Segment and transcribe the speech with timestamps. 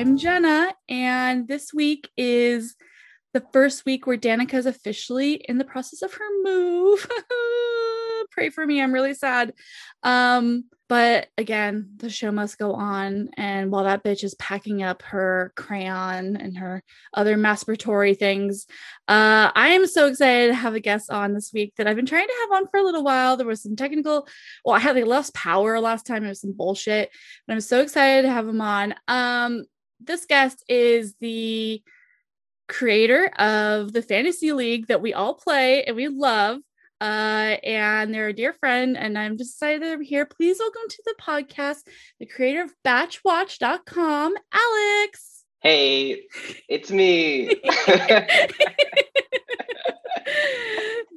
[0.00, 2.74] I'm Jenna, and this week is
[3.34, 7.06] the first week where Danica is officially in the process of her move.
[8.30, 9.52] Pray for me, I'm really sad.
[10.02, 13.28] Um, but again, the show must go on.
[13.36, 18.66] And while that bitch is packing up her crayon and her other masturbatory things,
[19.06, 22.06] uh, I am so excited to have a guest on this week that I've been
[22.06, 23.36] trying to have on for a little while.
[23.36, 24.26] There was some technical,
[24.64, 26.24] well, I had like less power last time.
[26.24, 27.10] It was some bullshit,
[27.46, 28.94] but I'm so excited to have him on.
[29.06, 29.64] Um,
[30.00, 31.82] this guest is the
[32.68, 36.58] creator of the fantasy league that we all play and we love
[37.00, 40.26] uh, and they're a dear friend, and I'm just excited they're here.
[40.26, 41.84] Please welcome to the podcast
[42.18, 45.44] the creator of batchwatch.com, Alex.
[45.62, 46.24] Hey,
[46.68, 47.54] it's me.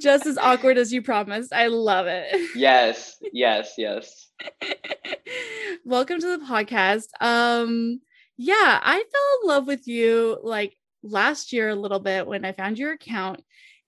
[0.01, 1.51] just as awkward as you promised.
[1.51, 2.33] I love it.
[2.55, 4.29] Yes, yes, yes.
[5.85, 7.07] welcome to the podcast.
[7.19, 7.99] Um,
[8.37, 12.51] yeah, I fell in love with you like last year a little bit when I
[12.51, 13.43] found your account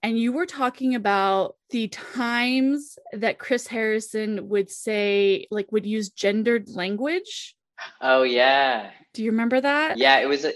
[0.06, 6.10] and you were talking about the times that Chris Harrison would say, like, would use
[6.10, 7.56] gendered language.
[8.00, 8.92] Oh yeah.
[9.16, 9.98] Do you remember that?
[9.98, 10.54] Yeah, it was a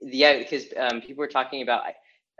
[0.00, 1.84] yeah because um, people were talking about.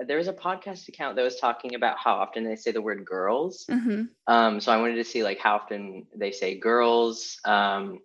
[0.05, 3.05] There was a podcast account that was talking about how often they say the word
[3.05, 3.65] girls.
[3.71, 4.03] Mm-hmm.
[4.27, 8.01] Um, so I wanted to see like how often they say girls um,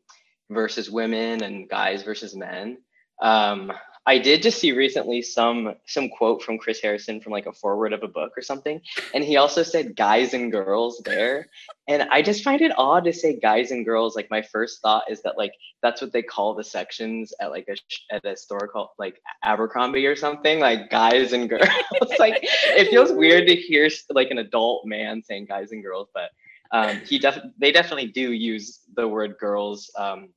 [0.54, 2.78] versus women and guys versus men.
[3.22, 3.72] Um,
[4.06, 7.94] I did just see recently some some quote from Chris Harrison from like a forward
[7.94, 8.82] of a book or something,
[9.14, 11.48] and he also said guys and girls there,
[11.88, 14.18] and I just find it odd to say guys and girls.
[14.18, 17.70] Like my first thought is that like that's what they call the sections at like
[17.70, 21.70] a at a store called like Abercrombie or something, like guys and girls.
[22.20, 26.32] like it feels weird to hear like an adult man saying guys and girls, but
[26.74, 29.90] um, he def they definitely do use the word girls.
[29.98, 30.30] Um,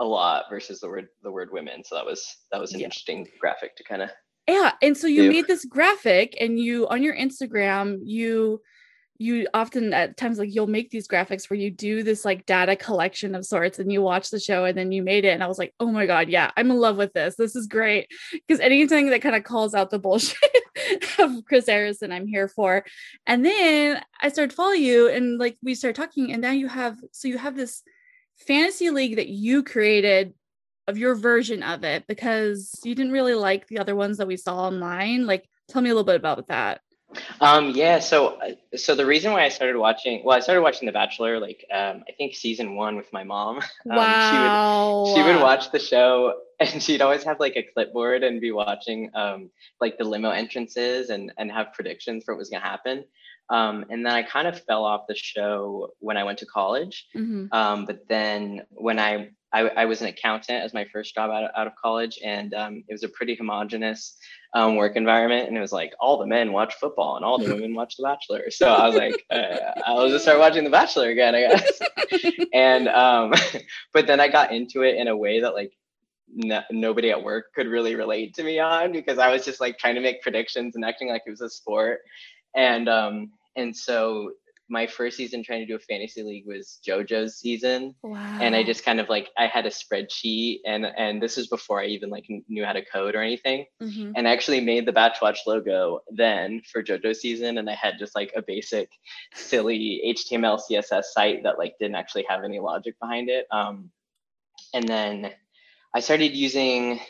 [0.00, 1.84] a lot versus the word the word women.
[1.84, 2.86] So that was that was an yeah.
[2.86, 4.10] interesting graphic to kind of
[4.48, 4.72] yeah.
[4.82, 5.28] And so you do.
[5.28, 8.60] made this graphic, and you on your Instagram you
[9.20, 12.74] you often at times like you'll make these graphics where you do this like data
[12.74, 15.46] collection of sorts and you watch the show and then you made it and I
[15.46, 17.36] was like, oh my God, yeah, I'm in love with this.
[17.36, 18.08] This is great.
[18.32, 20.38] Because anything that kind of calls out the bullshit
[21.18, 22.82] of Chris Harrison, I'm here for.
[23.26, 26.96] And then I started following you and like we started talking, and now you have
[27.12, 27.82] so you have this
[28.46, 30.34] fantasy league that you created
[30.86, 34.36] of your version of it because you didn't really like the other ones that we
[34.36, 35.26] saw online.
[35.26, 36.80] Like tell me a little bit about that.
[37.40, 38.38] Um yeah so
[38.76, 42.04] so the reason why i started watching well i started watching the bachelor like um
[42.08, 43.60] i think season one with my mom.
[43.90, 45.04] Um, wow.
[45.04, 48.40] she would she would watch the show and she'd always have like a clipboard and
[48.40, 49.50] be watching um
[49.80, 53.04] like the limo entrances and and have predictions for what was going to happen
[53.50, 57.06] um, and then I kind of fell off the show when I went to college.
[57.16, 57.46] Mm-hmm.
[57.52, 61.42] Um, but then when I, I, I was an accountant as my first job out
[61.42, 64.16] of, out of college, and um, it was a pretty homogenous
[64.54, 65.48] um, work environment.
[65.48, 68.04] And it was like all the men watch football and all the women watch The
[68.04, 68.50] Bachelor.
[68.50, 71.80] So I was like, uh, I'll just start watching The Bachelor again, I guess.
[72.54, 73.32] and um,
[73.92, 75.72] but then I got into it in a way that like
[76.32, 79.76] no, nobody at work could really relate to me on because I was just like
[79.76, 82.02] trying to make predictions and acting like it was a sport.
[82.54, 84.32] And um, and so
[84.70, 87.94] my first season trying to do a fantasy league was JoJo's season.
[88.02, 88.38] Wow.
[88.40, 91.80] And I just kind of like I had a spreadsheet and and this is before
[91.80, 93.66] I even like knew how to code or anything.
[93.82, 94.12] Mm-hmm.
[94.14, 97.98] And I actually made the Batch Watch logo then for JoJo season and I had
[97.98, 98.90] just like a basic
[99.34, 103.46] silly HTML CSS site that like didn't actually have any logic behind it.
[103.50, 103.90] Um
[104.72, 105.32] and then
[105.94, 107.00] I started using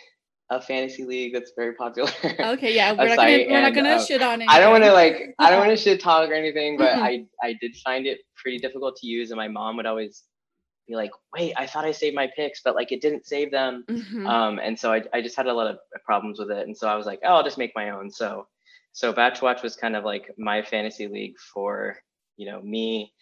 [0.50, 2.10] a fantasy league that's very popular.
[2.40, 4.48] Okay, yeah, we're not gonna, we're and, not gonna um, shit on it.
[4.48, 7.02] I don't want to like I don't want to shit talk or anything, but mm-hmm.
[7.02, 10.24] I I did find it pretty difficult to use, and my mom would always
[10.88, 13.84] be like, "Wait, I thought I saved my picks, but like it didn't save them,"
[13.88, 14.26] mm-hmm.
[14.26, 16.88] um, and so I I just had a lot of problems with it, and so
[16.88, 18.46] I was like, "Oh, I'll just make my own." So
[18.92, 21.96] so Batch Watch was kind of like my fantasy league for
[22.36, 23.12] you know me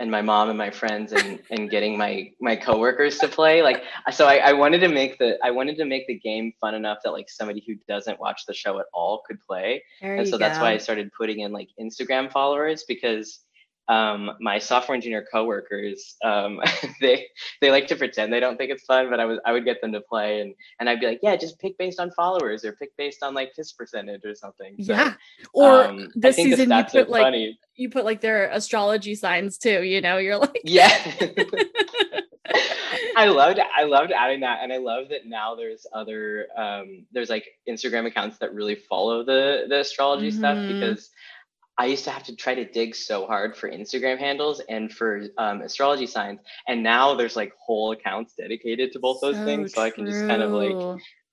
[0.00, 3.82] and my mom and my friends and and getting my my coworkers to play like
[4.10, 6.98] so I, I wanted to make the i wanted to make the game fun enough
[7.04, 10.32] that like somebody who doesn't watch the show at all could play there and so
[10.32, 10.38] go.
[10.38, 13.40] that's why i started putting in like instagram followers because
[13.88, 16.60] um, my software engineer coworkers, um,
[17.00, 17.26] they
[17.60, 19.80] they like to pretend they don't think it's fun, but I was I would get
[19.80, 22.72] them to play and and I'd be like, yeah, just pick based on followers or
[22.72, 24.76] pick based on like kiss percentage or something.
[24.82, 25.14] So, yeah.
[25.52, 27.58] Or um, this season you put like funny.
[27.74, 29.82] you put like their astrology signs too.
[29.82, 31.12] You know, you're like yeah.
[33.16, 37.30] I loved I loved adding that, and I love that now there's other um, there's
[37.30, 40.38] like Instagram accounts that really follow the the astrology mm-hmm.
[40.38, 41.10] stuff because
[41.78, 45.22] I used to have to try to dig so hard for Instagram handles and for
[45.38, 49.72] um, astrology signs, and now there's like whole accounts dedicated to both those So things.
[49.74, 50.76] So I can just kind of like.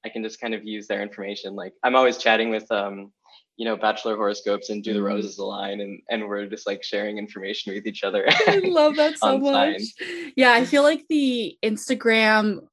[0.05, 1.55] I can just kind of use their information.
[1.55, 3.11] Like I'm always chatting with um,
[3.57, 5.07] you know, bachelor horoscopes and do the Mhm.
[5.07, 8.25] roses align, and and we're just like sharing information with each other.
[8.47, 9.51] I love that so much.
[9.51, 9.93] signs.
[10.37, 12.65] Yeah, I feel like the Instagram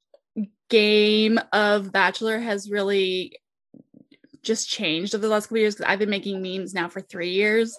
[0.70, 3.36] game of Bachelor has really
[4.46, 7.30] just changed over the last couple years because I've been making memes now for three
[7.30, 7.76] years.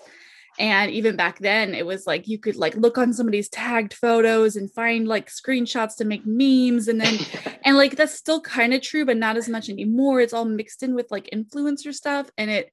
[0.60, 4.56] And even back then, it was like you could like look on somebody's tagged photos
[4.56, 6.88] and find like screenshots to make memes.
[6.88, 7.18] And then,
[7.64, 10.20] and like that's still kind of true, but not as much anymore.
[10.20, 12.30] It's all mixed in with like influencer stuff.
[12.38, 12.72] And it,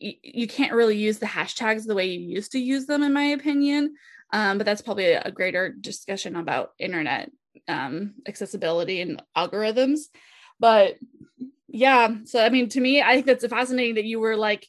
[0.00, 3.24] you can't really use the hashtags the way you used to use them, in my
[3.24, 3.94] opinion.
[4.32, 7.30] Um, but that's probably a greater discussion about internet
[7.68, 10.00] um, accessibility and algorithms.
[10.58, 10.96] But
[11.72, 14.66] yeah, so I mean, to me, I think that's fascinating that you were like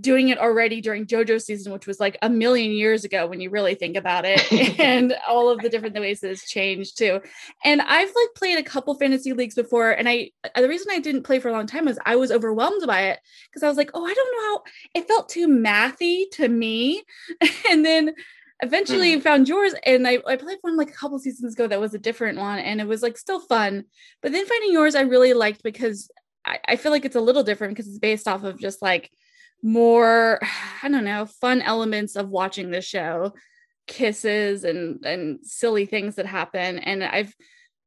[0.00, 3.48] doing it already during JoJo season, which was like a million years ago when you
[3.48, 7.20] really think about it, and all of the different ways that it's changed too.
[7.64, 10.98] And I've like played a couple fantasy leagues before, and I uh, the reason I
[10.98, 13.78] didn't play for a long time was I was overwhelmed by it because I was
[13.78, 14.62] like, oh, I don't know how
[14.94, 17.02] it felt too mathy to me,
[17.70, 18.14] and then
[18.62, 19.20] eventually mm-hmm.
[19.20, 21.98] found yours and I, I played one like a couple seasons ago that was a
[21.98, 23.84] different one and it was like still fun.
[24.22, 26.10] But then finding yours i really liked because
[26.44, 29.10] I, I feel like it's a little different because it's based off of just like
[29.62, 30.40] more
[30.82, 33.32] i don't know fun elements of watching the show
[33.86, 36.78] kisses and and silly things that happen.
[36.78, 37.34] And i've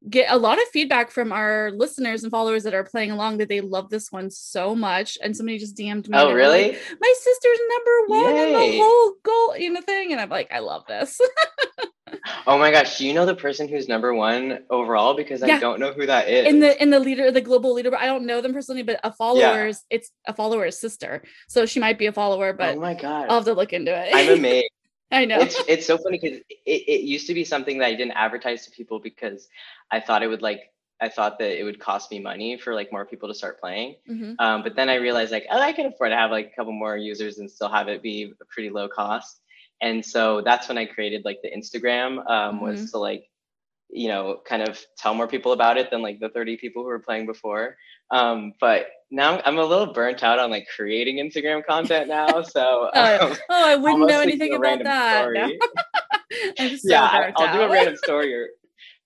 [0.08, 3.50] get a lot of feedback from our listeners and followers that are playing along that
[3.50, 5.18] they love this one so much.
[5.22, 6.78] And somebody just dm'd me oh, were like, really?
[7.02, 10.12] my sister's number one in the whole goal in the thing.
[10.12, 11.20] And i'm like i love this.
[12.48, 15.14] Oh my gosh, do you know the person who's number one overall?
[15.14, 16.48] Because I don't know who that is.
[16.48, 19.00] in the in the leader the global leader but i don't know them personally but
[19.04, 21.24] a follower's it's a follower's sister.
[21.48, 23.74] So she might be a follower oh but oh my god, i'll have to look
[23.74, 24.10] into it.
[24.14, 24.70] I'm amazed.
[25.12, 27.96] I know It's it's so funny because it, it used to be something that I
[27.96, 29.48] didn't advertise to people because
[29.92, 30.72] I thought it would like
[31.02, 33.96] I thought that it would cost me money for like more people to start playing.
[34.10, 34.36] Mhm.
[34.40, 36.74] Um, but then I realized like oh I can afford to have like a couple
[36.74, 39.42] more users and still have it be a pretty low cost.
[39.82, 42.62] And so that's when I created like the Instagram um, Mm-hmm.
[42.62, 43.24] was to like
[43.90, 46.90] you know kind of tell more people about it than like the 30 people who
[46.90, 47.76] were playing before.
[48.12, 52.42] Um, but now I'm- a little burnt out on like creating Instagram content now.
[52.44, 55.50] So Oh, um, oh i wouldn't know anything about that No.
[56.78, 58.50] So yeah, I'll do a random story or,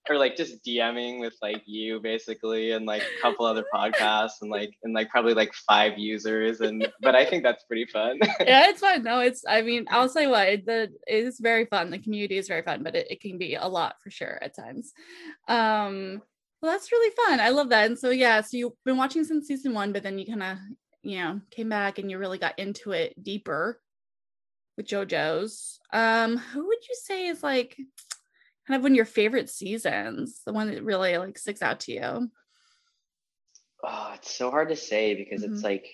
[0.10, 4.52] or like just DMing with like you basically and like a couple other podcasts and
[4.52, 8.20] like and like probably like five users and but I think that's pretty fun.
[8.42, 9.04] yeah, it's fun.
[9.04, 9.44] No, it's.
[9.48, 11.90] I mean, I'll say what it, the it is very fun.
[11.90, 14.56] The community is very fun, but it, it can be a lot for sure at
[14.56, 14.94] times.
[15.48, 16.22] Um,
[16.62, 17.40] well, that's really fun.
[17.40, 17.86] I love that.
[17.86, 20.58] And so yeah, so you've been watching since season one, but then you kind of
[21.02, 23.80] you know came back and you really got into it deeper
[24.76, 25.80] with JoJo's.
[25.92, 27.78] Um, who would you say is like
[28.68, 30.42] kind of one of your favorite seasons?
[30.46, 32.32] The one that really like sticks out to you?
[33.86, 35.52] oh, it's so hard to say because Mhm.
[35.54, 35.86] it's like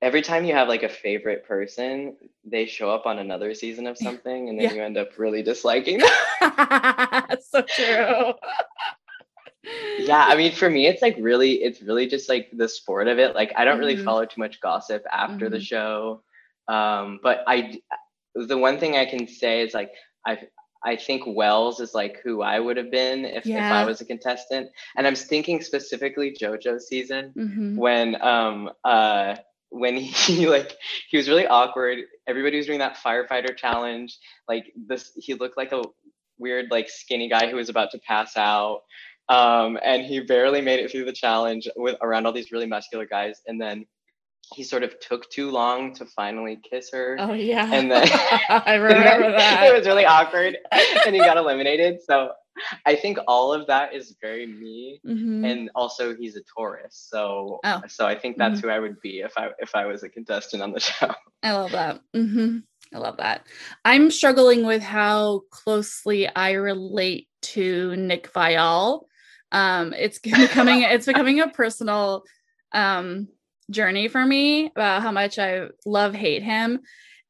[0.00, 3.98] every time you have like a favorite person, they show up on another season of
[4.06, 4.72] something and then Yeah.
[4.74, 6.08] you end up really disliking them.
[7.40, 8.32] so true.
[9.98, 13.18] yeah i mean for me it's like really it's really just like the sport of
[13.18, 14.04] it like i don't really Mhm.
[14.04, 15.62] follow too much gossip after the Mhm.
[15.62, 16.22] show
[16.66, 17.80] um but I
[18.34, 19.92] the one thing i can say is like
[20.26, 20.38] i
[20.84, 24.04] i think wells is like who i would have been if, if i was a
[24.04, 24.68] contestant.
[24.96, 27.76] And i'm thinking specifically jojo season Mhm.
[27.76, 29.36] when um uh
[29.70, 30.72] when he like
[31.10, 31.98] he was really awkward.
[32.26, 34.18] Everybody was doing that firefighter challenge.
[34.48, 35.82] Like this he looked like a
[36.38, 38.80] weird like skinny guy who was about to pass out.
[39.28, 43.06] Um and he barely made it through the challenge with around all these really muscular
[43.06, 43.40] guys.
[43.46, 43.86] And then
[44.54, 47.72] he sort of took too long to finally kiss her Oh yeah.
[47.72, 48.08] And then-
[48.48, 49.64] I remember that.
[49.68, 52.32] it was really awkward and he got eliminated so
[52.84, 55.46] i think all of that is very me Mhm.
[55.50, 57.80] and also he's a Taurus, so Oh.
[57.88, 60.62] so I think that's who I would be if I if I was a contestant
[60.62, 61.10] on the show.
[61.42, 62.00] I love that.
[62.14, 62.58] hmm
[62.92, 63.46] I love that.
[63.84, 69.02] I'm struggling with how closely I relate to Nick Viall.
[69.52, 72.24] Um, it's becoming it's becoming a personal
[72.72, 73.28] um,
[73.70, 76.80] journey for me about how much I love hate him.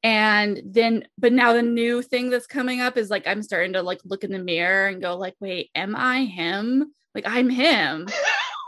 [0.02, 3.82] And then, but now the new thing that's coming up is like I'm starting to
[3.82, 6.94] like look in the mirror and go like, wait, am I him?
[7.14, 8.08] Like I'm him.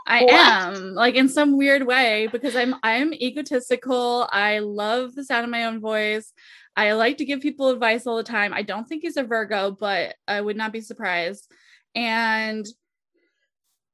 [0.07, 0.35] I What?
[0.35, 4.29] am like in some weird way because I'm I'm egotistical.
[4.31, 6.33] I love the sound of my own voice.
[6.76, 8.52] I like to give people advice all the time.
[8.52, 11.50] I don't think he's a Virgo, but I would not be surprised.
[11.95, 12.67] And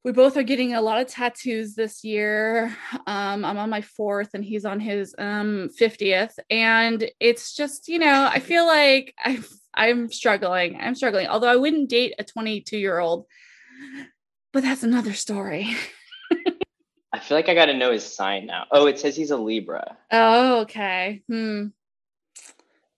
[0.04, 2.76] we both are getting a lot of tattoos this year.
[3.06, 6.38] Um, I'm on my fourth and he's on his um 50th.
[6.50, 9.40] And it's just, you know, I feel like I
[9.74, 10.76] I'm struggling.
[10.80, 11.26] I'm struggling.
[11.26, 13.26] Although I wouldn't date a 22 year old,
[14.52, 15.74] but that's another story.
[17.12, 18.66] I feel like I got to know his sign now.
[18.70, 19.96] Oh, it says he's a Libra.
[20.10, 21.22] Oh, okay.
[21.26, 21.68] Hmm.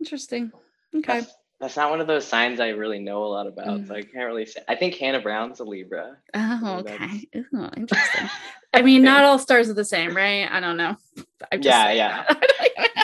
[0.01, 0.53] Interesting.
[0.95, 1.21] Okay.
[1.21, 3.87] That's, that's not one of those signs I really know a lot about, mm.
[3.87, 4.63] so I can't really say.
[4.67, 6.17] I think Hannah Brown's a Libra.
[6.33, 7.29] Oh, okay.
[7.37, 8.31] Ooh, interesting.
[8.73, 10.49] I mean, not all stars are the same, right?
[10.51, 10.97] I don't know.
[11.61, 12.35] yeah, yeah.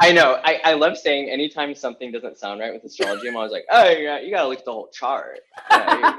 [0.00, 0.40] I know.
[0.44, 3.88] I, I love saying anytime something doesn't sound right with astrology, I'm always like, oh,
[3.88, 5.40] yeah, you got to look at the whole chart.
[5.70, 6.14] Yeah,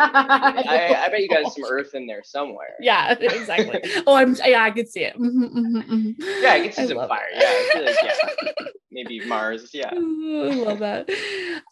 [0.69, 2.75] I, I, bet you got some earth in there somewhere.
[2.79, 3.79] Yeah, exactly.
[4.05, 5.15] oh, I'm, yeah, I could see it.
[5.15, 6.43] Mm-hmm, mm-hmm, mm-hmm.
[6.43, 7.27] Yeah, I can see I some fire.
[7.33, 8.51] Yeah, like, yeah.
[8.91, 9.69] Maybe Mars.
[9.74, 9.91] Yeah.
[9.93, 11.09] I love that.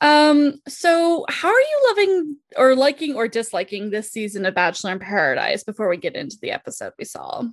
[0.01, 4.99] Um, so how are you loving or liking or disliking this season of Bachelor in
[4.99, 7.43] Paradise before we get into the episode we saw?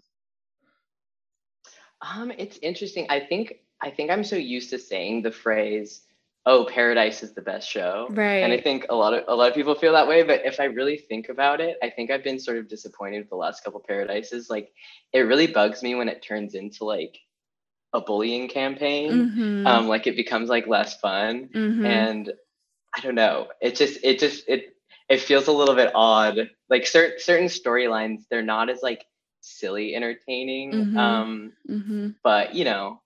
[2.01, 3.07] Um, it's interesting.
[3.09, 6.01] I think I think I'm so used to saying the phrase,
[6.47, 8.43] "Oh, Paradise is the best show," right?
[8.43, 10.23] And I think a lot of a lot of people feel that way.
[10.23, 13.29] But if I really think about it, I think I've been sort of disappointed with
[13.29, 14.49] the last couple Paradises.
[14.49, 14.73] Like,
[15.13, 17.19] it really bugs me when it turns into like
[17.93, 19.13] a bullying campaign.
[19.13, 19.67] Mm-hmm.
[19.67, 21.85] Um, like it becomes like less fun, mm-hmm.
[21.85, 22.33] and
[22.97, 23.49] I don't know.
[23.61, 24.75] It just it just it
[25.11, 26.51] it feels a little bit odd.
[26.71, 29.05] Like certain certain storylines, they're not as like
[29.43, 30.73] silly entertaining.
[30.73, 30.97] Mm-hmm.
[30.97, 32.09] Um, mm-hmm.
[32.23, 33.01] but you know,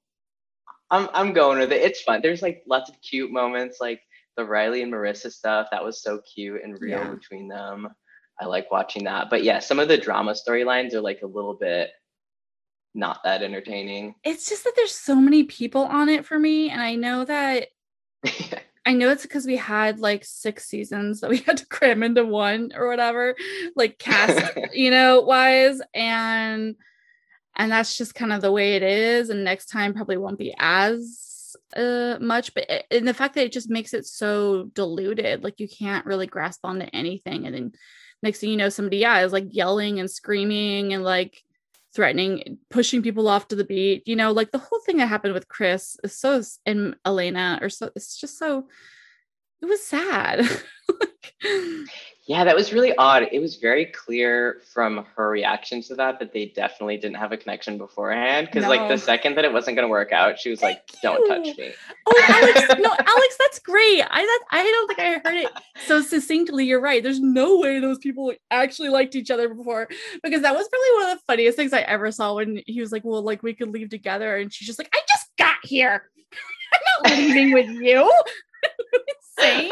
[0.90, 1.82] I'm I'm going with it.
[1.82, 2.20] It's fun.
[2.22, 4.00] There's like lots of cute moments, like
[4.36, 5.68] the Riley and Maurissa stuff.
[5.70, 7.10] That was so cute and real yeah.
[7.10, 7.88] between them.
[8.40, 9.30] I like watching that.
[9.30, 11.90] But yeah, some of the drama storylines are like a little bit
[12.94, 14.14] not that entertaining.
[14.24, 17.68] It's just that there's so many people on it for me, and I know that.
[18.86, 22.24] I know it's because we had like six seasons that we had to cram into
[22.24, 23.36] one or whatever,
[23.76, 25.82] like cast, you know, wise.
[25.92, 26.74] And
[27.58, 29.30] and that's just kind of the way it is.
[29.30, 33.44] And next time probably won't be as uh, much but it, and the fact that
[33.44, 37.46] it just makes it so diluted like you can't really grasp onto anything.
[37.46, 37.72] And then
[38.22, 41.42] next thing you know somebody yeah is like yelling and screaming and like
[41.94, 45.34] threatening pushing people off to the beat you know like the whole thing that happened
[45.34, 48.66] with chris is so and elena or so it's just so
[49.62, 50.40] it was sad
[52.28, 53.26] yeah, that was really odd.
[53.32, 57.38] It was very clear from her reaction to that that they definitely didn't have a
[57.38, 58.48] connection beforehand.
[58.48, 58.68] Because no.
[58.68, 61.20] like the second that it wasn't going to work out, she was Thank like, "Don't
[61.20, 61.28] you.
[61.28, 61.72] touch me."
[62.06, 64.02] Oh, Alex, no, Alex, that's great.
[64.02, 65.50] I that, I don't think I heard it
[65.86, 66.66] so succinctly.
[66.66, 67.02] You're right.
[67.02, 69.88] There's no way those people actually liked each other before
[70.22, 72.92] because that was probably one of the funniest things I ever saw when he was
[72.92, 76.10] like, "Well, like we could leave together," and she's just like, "I just got here.
[76.74, 78.12] I'm not leaving with you."
[79.38, 79.70] Insane.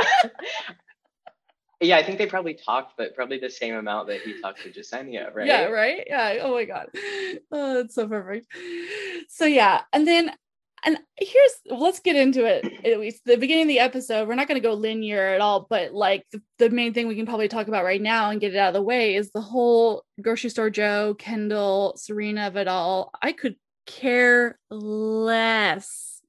[1.81, 4.71] Yeah, I think they probably talked, but probably the same amount that he talked to
[4.71, 5.47] Jessenia, right?
[5.47, 6.05] Yeah, right.
[6.07, 6.39] Yeah.
[6.43, 6.89] Oh my god,
[7.53, 8.47] oh, that's so perfect.
[9.29, 10.33] So yeah, and then
[10.87, 14.49] and here's let's get into it at least the beginning of the episode we're not
[14.49, 17.49] going to go linear at all but like the, the, main thing we can probably
[17.49, 20.51] talk about right now and get it out of the way is the whole grocery
[20.51, 23.57] store joe kendall serena of it all i could
[23.87, 26.21] care less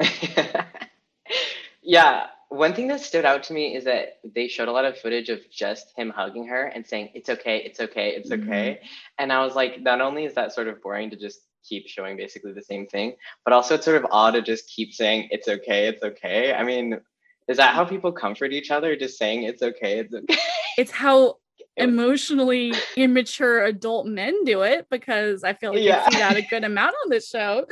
[1.82, 4.98] yeah one thing that stood out to me is that they showed a lot of
[4.98, 8.48] footage of just him hugging her and saying it's okay it's okay it's mm-hmm.
[8.48, 8.80] okay.
[9.18, 12.16] And i was like not only is that sort of boring to just keep showing
[12.16, 13.14] basically the same thing
[13.44, 16.54] but also it's sort of odd to just keep saying it's okay it's okay.
[16.54, 17.00] I mean
[17.48, 20.36] is that how people comfort each other just saying it's okay it's okay?
[20.78, 21.38] It's how
[21.78, 26.04] emotionally immature adult men do it because I feel like yeah.
[26.06, 27.66] you see that a good amount on this show.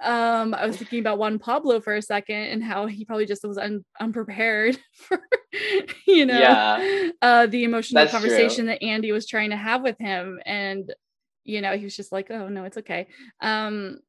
[0.00, 3.44] Um, I was thinking about Juan Pablo for a second and how he probably just
[3.44, 5.20] was un- unprepared for,
[6.06, 7.10] you know, yeah.
[7.22, 8.74] uh, the emotional That's conversation true.
[8.74, 10.40] that Andy was trying to have with him.
[10.44, 10.92] And,
[11.44, 13.08] you know, he was just like, oh, no, it's okay.
[13.40, 14.00] Um,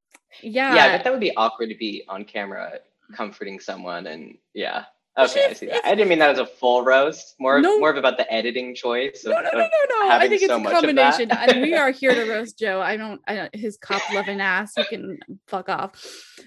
[0.42, 0.76] yeah.
[0.76, 2.80] Yeah, that would be awkward to be on camera
[3.16, 4.86] comforting someone and yeah
[5.20, 5.86] Okay, I see that.
[5.86, 7.36] I didn't mean that as a full roast.
[7.40, 9.26] More, no, more of about the editing choice.
[9.26, 10.10] Of, no, no, no, no, no.
[10.10, 11.32] I think it's so a combination.
[11.32, 12.82] and we are here to roast Joe.
[12.82, 13.22] I don't.
[13.28, 13.56] I don't.
[13.56, 14.74] His cop loving ass.
[14.76, 15.92] He can fuck off.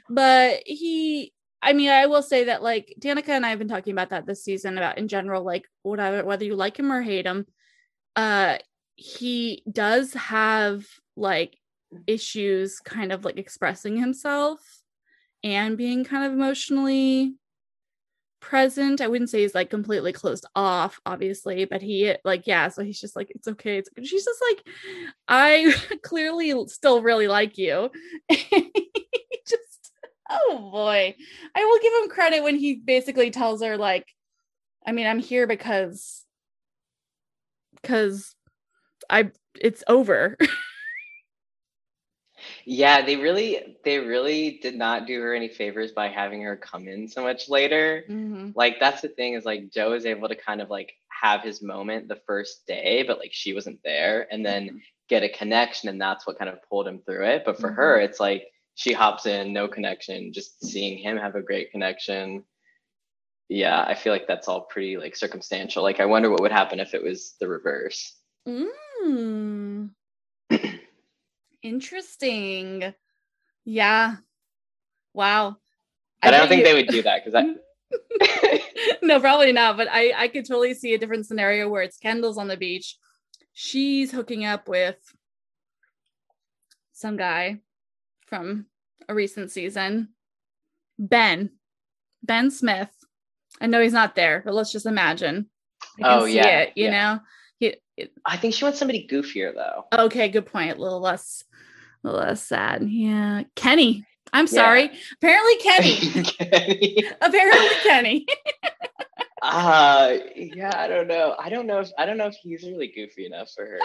[0.08, 1.32] But he.
[1.64, 4.26] I mean, I will say that like Danica and I have been talking about that
[4.26, 7.46] this season about in general, like whatever, whether you like him or hate him.
[8.16, 8.58] Uh,
[8.96, 10.84] he does have
[11.16, 11.56] like
[12.06, 14.60] issues, kind of like expressing himself
[15.44, 17.34] and being kind of emotionally
[18.42, 19.00] present.
[19.00, 22.68] I wouldn't say he's like completely closed off, obviously, but he like yeah.
[22.68, 23.78] So he's just like it's okay.
[23.78, 24.04] It's okay.
[24.04, 24.66] she's just like
[25.28, 27.90] I clearly still really like you.
[28.30, 29.92] just
[30.28, 31.14] oh boy,
[31.54, 34.06] I will give him credit when he basically tells her like,
[34.86, 36.22] I mean, I'm here because
[37.80, 38.34] because
[39.08, 40.36] I it's over.
[42.64, 46.88] yeah, they really they really did not do her any favors by having her come
[46.88, 48.04] in so much later.
[48.08, 48.50] Mm-hmm.
[48.54, 51.62] Like that's the thing is like Joe is able to kind of like have his
[51.62, 54.76] moment the first day, but like she wasn't there, and then Mm-hmm.
[55.08, 57.42] get a connection, and that's what kind of pulled him through it.
[57.44, 58.04] But for her, Mm-hmm.
[58.06, 62.42] it's like she hops in, no connection, just seeing him have a great connection.
[63.48, 65.82] Yeah, I feel like that's all pretty like circumstantial.
[65.82, 68.16] Like I wonder what would happen if it was the reverse.
[68.48, 69.90] Mm.
[71.62, 72.92] Interesting.
[73.64, 74.16] Yeah.
[75.14, 75.56] Wow.
[76.22, 77.54] I, don't think you- they would do that because I
[79.02, 79.76] no, probably not.
[79.76, 82.96] But I, I could totally see a different scenario where it's Kendall's on the beach.
[83.52, 84.96] She's hooking up with
[86.92, 87.58] some guy
[88.26, 88.66] from
[89.08, 90.08] a recent season.
[90.98, 91.50] Ben.
[92.22, 92.88] Ben Smith.
[93.60, 95.50] I know he's not there, but let's just imagine.
[95.98, 96.90] I can Oh, see yeah, it, you yeah.
[97.14, 97.20] know?
[97.58, 99.84] He, it- I think she wants somebody goofier though.
[100.04, 100.78] okay, good point.
[100.78, 101.44] A little less,
[102.04, 102.82] a little less sad.
[102.88, 103.42] Yeah.
[103.56, 104.04] Kenny.
[104.32, 104.50] I'm Yeah.
[104.50, 104.90] sorry.
[105.14, 105.96] Apparently Kenny.
[106.24, 107.04] Kenny.
[107.20, 108.26] Apparently Kenny.
[109.44, 111.34] Uh yeah, I don't know.
[111.36, 113.80] I don't know if I don't know if he's really goofy enough for her.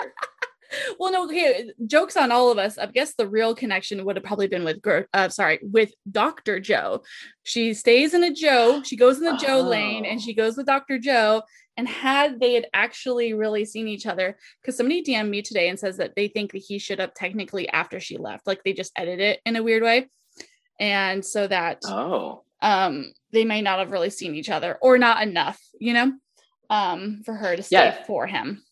[0.99, 1.71] well, no, okay.
[1.85, 2.77] Jokes on all of us.
[2.77, 4.79] I guess the real connection would have probably been with,
[5.13, 6.59] uh, sorry, with Dr.
[6.59, 7.03] Joe.
[7.43, 8.81] She stays in a Joe.
[8.83, 10.21] She goes in the Joe lane and Oh.
[10.23, 10.99] she goes with Dr.
[10.99, 11.43] Joe.
[11.77, 15.77] And had they had actually really seen each other, because somebody DM'd me today and
[15.79, 18.91] says that they think that he should have technically after she left, like they just
[18.95, 20.09] edited it in a weird way.
[20.79, 22.43] And so that Oh.
[22.63, 26.13] um they may not have really seen each other or not enough, you know,
[26.71, 28.03] um, for her to stay Yeah.
[28.05, 28.63] for him.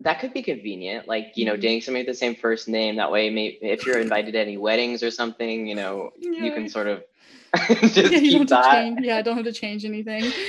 [0.00, 1.08] That could be convenient.
[1.08, 1.60] Like, you know, Mhm.
[1.60, 2.96] dating somebody with the same first name.
[2.96, 6.68] That way, maybe if you're invited to any weddings or something, you know, you can
[6.68, 7.02] sort of
[7.82, 8.70] just yeah, keep don't have to that.
[8.72, 8.98] change.
[9.02, 10.32] Yeah, I don't have to change anything.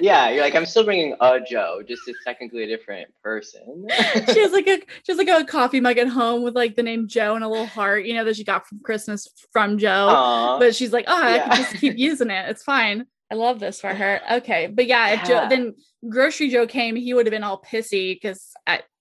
[0.00, 3.86] Yeah, you're like, I'm still bringing a Joe, just it's technically a different person.
[4.32, 6.82] she has like a she has like a coffee mug at home with like the
[6.82, 10.08] name Joe and a little heart, you know, that she got from Christmas from Joe.
[10.10, 10.58] Aw.
[10.58, 11.44] But she's like, oh, I Yeah.
[11.44, 12.50] can just keep using it.
[12.50, 13.06] It's fine.
[13.30, 14.20] I love this for her.
[14.32, 15.48] Okay, but yeah, if Joe Yeah.
[15.48, 15.74] then
[16.08, 18.52] Grocery Joe came, he would have been all pissy because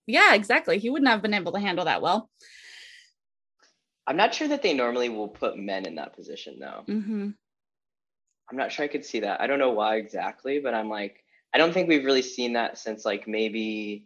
[0.06, 0.80] yeah, exactly.
[0.80, 2.30] He wouldn't have been able to handle that well.
[4.06, 6.84] I'm not sure that they normally will put men in that position though.
[6.86, 7.30] hmm
[8.52, 9.40] I'm not sure I could see that.
[9.40, 12.78] I don't know why exactly, but I'm like, I don't think we've really seen that
[12.78, 14.06] since like maybe,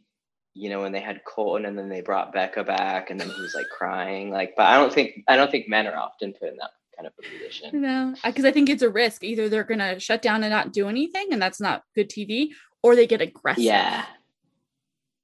[0.53, 3.41] you know, when they had Colton and then they brought Becca back and then he
[3.41, 4.29] was like crying.
[4.29, 7.07] Like, but I don't think I don't think men are often put in that kind
[7.07, 7.81] of a position.
[7.81, 9.23] No, because I think it's a risk.
[9.23, 12.49] Either they're gonna shut down and not do anything, and that's not good TV,
[12.83, 13.63] or they get aggressive.
[13.63, 14.05] Yeah.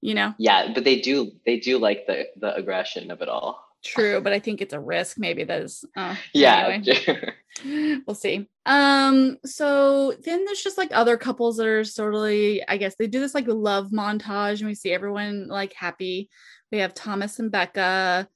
[0.01, 3.63] You know, Yeah, but they do they do like the the aggression of it all.
[3.83, 5.17] true, but I think it's a risk.
[5.17, 6.67] Maybe there's uh, Yeah.
[6.67, 7.33] anyway.
[8.05, 8.49] we'll see.
[8.65, 12.95] Um, so then there's just like other couples that are sort of, like- I guess
[12.95, 16.29] they do this like love montage, and we see everyone like happy.
[16.71, 18.27] We have Thomas and Becca,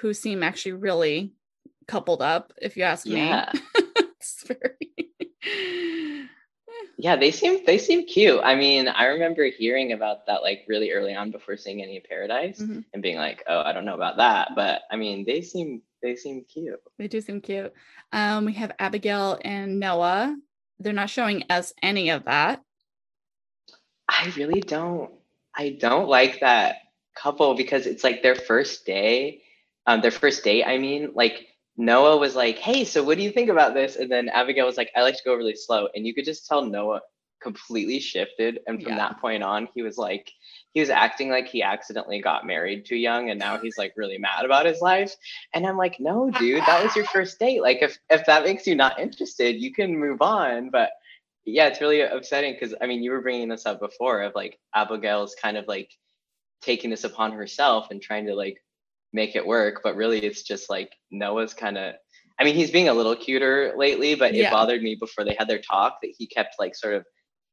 [0.00, 1.32] who seem actually really
[1.88, 3.50] coupled up, if you ask yeah.
[3.52, 3.60] me.
[4.20, 4.79] It's very
[7.02, 8.40] Yeah, they seem they seem cute.
[8.44, 12.04] I mean, I remember hearing about that like really early on before seeing any of
[12.04, 12.84] Paradise Mhm.
[12.92, 16.14] and being like, "Oh, I don't know about that," but I mean, they seem they
[16.14, 16.80] seem cute.
[16.98, 17.72] They do seem cute.
[18.12, 20.36] Um, we have Abigail and Noah.
[20.78, 22.62] They're not showing us any of that.
[24.08, 25.10] I really don't
[25.56, 26.76] I don't like that
[27.14, 29.42] couple because it's like their first day,
[29.86, 30.64] um, their first date.
[30.64, 31.46] I mean, like
[31.80, 34.76] Noah was like, "Hey, so what do you think about this?" And then Abigail was
[34.76, 37.00] like, "I like to go really slow," and you could just tell Noah
[37.40, 38.60] completely shifted.
[38.66, 38.98] And from Yeah.
[38.98, 40.30] that point on, he was like,
[40.74, 44.18] he was acting like he accidentally got married too young, and now he's like really
[44.18, 45.14] mad about his life.
[45.54, 47.62] And I'm like, "No, dude, that was your first date.
[47.62, 50.90] Like, if if that makes you not interested, you can move on." But
[51.46, 54.58] yeah, it's really upsetting because I mean, you were bringing this up before of like
[54.74, 55.90] Abigail's kind of like
[56.60, 58.62] taking this upon herself and trying to like
[59.12, 61.94] make it work, but really it's just like Noah's kind of.
[62.38, 64.48] I mean, he's being a little cuter lately, but Yeah.
[64.48, 67.04] it bothered me before they had their talk that he kept like sort of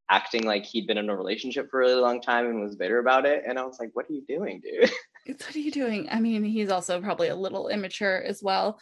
[0.10, 3.00] acting like he'd been in a relationship for a really long time and was bitter
[3.00, 3.44] about it.
[3.46, 4.90] And I was like, what are you doing, dude?
[5.28, 6.08] What are you doing?
[6.10, 8.80] I mean, he's also probably a little immature as well.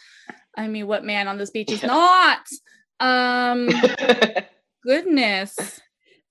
[0.56, 1.88] I mean, what man on this beach is Yeah.
[1.88, 2.48] not?
[3.00, 3.68] Um,
[4.86, 5.82] goodness.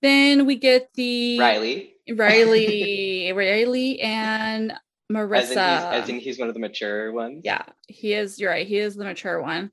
[0.01, 1.95] Then we get the Riley.
[2.09, 4.73] Riley, Riley and
[5.09, 5.41] As Maurissa.
[5.41, 7.41] in, he's, as in he's one of the mature ones.
[7.43, 9.71] yeah he is you're right he is the mature one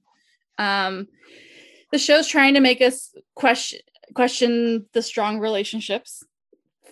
[0.58, 1.08] um
[1.90, 3.80] the show's trying to make us question
[4.14, 6.22] question the strong relationships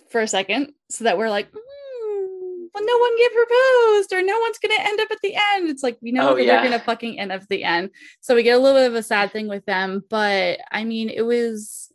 [0.09, 4.39] for a second so that we're like "Hmm, well no one get proposed or no
[4.39, 6.53] one's gonna end up at the end it's like we know Oh, that yeah.
[6.61, 8.95] they're gonna fucking end up at the end so we get a little bit of
[8.95, 11.90] a sad thing with them but i mean it was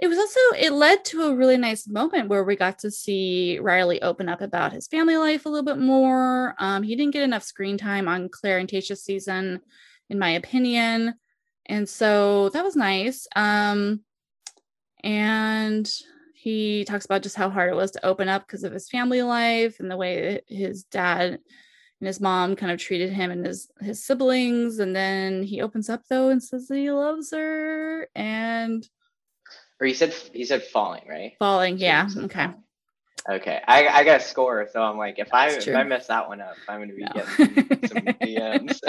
[0.00, 3.58] it was also it led to a really nice moment where we got to see
[3.58, 6.54] Riley open up about his family life a little bit more.
[6.58, 9.60] Um, he didn't get enough screen time on Clare and Tayshia's season,
[10.08, 11.14] in my opinion,
[11.66, 13.26] and so that was nice.
[13.36, 14.00] Um,
[15.04, 15.90] and
[16.34, 19.20] he talks about just how hard it was to open up because of his family
[19.20, 21.38] life and the way his dad
[22.00, 25.90] and his mom kind of treated him and his his siblings and then he opens
[25.90, 28.88] up though and says that he loves her and
[29.80, 31.32] or he said he said falling, right?
[31.38, 32.08] Falling, yeah.
[32.16, 32.48] Okay.
[33.28, 36.26] Okay, I, I got a score, so I'm like, if I if I mess that
[36.26, 37.12] one up, I'm gonna be no.
[37.12, 38.80] getting some, DMs.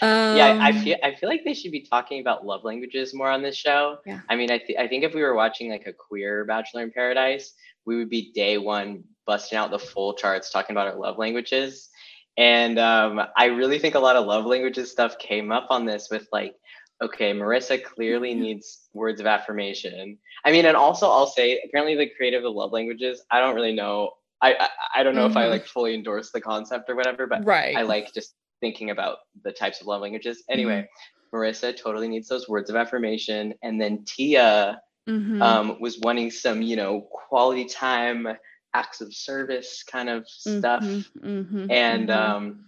[0.00, 3.12] um, yeah, I um, feel I feel like they should be talking about love languages
[3.12, 3.98] more on this show.
[4.06, 4.20] Yeah.
[4.30, 6.90] I mean, I th- I think if we were watching like a queer Bachelor in
[6.90, 7.52] Paradise,
[7.84, 11.90] we would be day one busting out the full charts talking about our love languages.
[12.38, 16.08] And um, I really think a lot of love languages stuff came up on this
[16.10, 16.54] with like
[17.02, 18.42] okay, Maurissa clearly mm-hmm.
[18.42, 20.18] needs words of affirmation.
[20.44, 23.74] I mean, and also I'll say, apparently the creative of love languages, I don't really
[23.74, 24.10] know.
[24.42, 25.30] I I, I don't know mm-hmm.
[25.32, 25.50] if I mm-hmm.
[25.50, 27.76] like fully endorse the concept or whatever, but right.
[27.76, 30.44] I like just thinking about the types of love languages.
[30.50, 31.36] Anyway, mm-hmm.
[31.36, 33.54] Maurissa totally needs those words of affirmation.
[33.62, 35.42] And then Tia mm-hmm.
[35.42, 38.28] um, was wanting some, you know, quality time,
[38.74, 40.82] acts of service kind of stuff.
[40.82, 41.70] Mm-hmm.
[41.70, 42.64] And um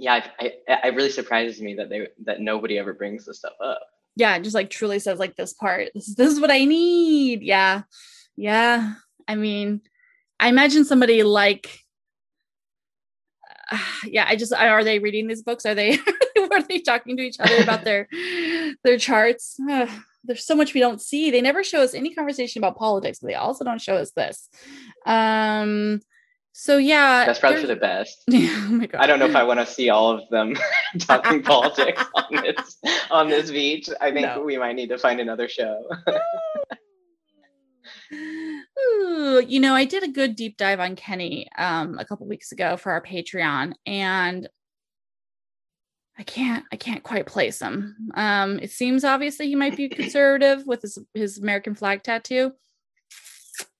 [0.00, 3.52] yeah, I, I, it really surprises me that they that nobody ever brings this stuff
[3.62, 3.82] up.
[4.16, 5.90] Yeah, just like truly says like this part.
[5.94, 7.42] This, this is what I need.
[7.42, 7.82] Yeah,
[8.34, 8.94] yeah.
[9.28, 9.82] I mean,
[10.40, 11.80] I imagine somebody like,
[13.70, 14.24] uh, yeah.
[14.26, 15.66] I just are they reading these books?
[15.66, 15.98] Are they
[16.50, 18.08] are they talking to each other about their
[18.82, 19.60] their charts?
[19.70, 19.86] Uh,
[20.24, 21.30] there's so much we don't see.
[21.30, 24.48] They never show us any conversation about politics, but they also don't show us this.
[25.04, 26.00] Um,
[26.52, 28.24] so yeah, that's probably for the best.
[28.26, 29.00] Yeah, oh my god.
[29.00, 30.56] I don't know if I want to see all of them
[30.98, 32.78] talking politics on this
[33.10, 33.88] on this beach.
[34.00, 34.42] I think no.
[34.42, 35.82] we might need to find another show.
[38.12, 42.50] Ooh, you know, I did a good deep dive on Kenny um, a couple weeks
[42.50, 44.48] ago for our Patreon, and
[46.18, 47.96] I can't I can't quite place him.
[48.14, 52.52] Um, it seems obviously he might be conservative with his his American flag tattoo,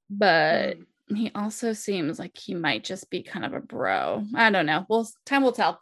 [0.09, 4.25] but mm he also seems like he might just be kind of a bro.
[4.35, 4.87] I don't know.
[4.89, 5.81] Well, time will tell.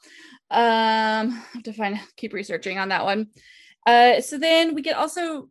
[0.50, 3.28] Um, to find keep researching on that one.
[3.86, 5.48] Uh, so then we get also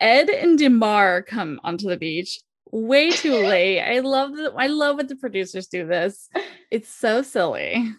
[0.00, 2.40] Ed and Demar come onto the beach
[2.74, 3.80] way too late.
[3.80, 4.52] I love that.
[4.56, 6.28] I love what the producers do this.
[6.70, 7.92] It's so silly.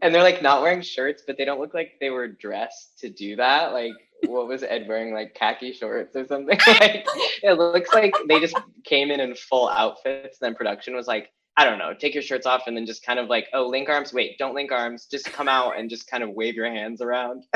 [0.00, 3.10] And they're like not wearing shirts, but they don't look like they were dressed to
[3.10, 3.72] do that.
[3.72, 3.92] Like
[4.24, 5.12] what was Ed wearing?
[5.12, 6.58] Like khaki shorts or something?
[6.66, 7.06] like
[7.42, 10.38] it looks like they just came in in full outfits.
[10.38, 13.18] Then production was like, I don't know, take your shirts off and then just kind
[13.18, 14.12] of like, oh, link arms.
[14.12, 15.06] Wait, don't link arms.
[15.10, 17.44] Just come out and just kind of wave your hands around.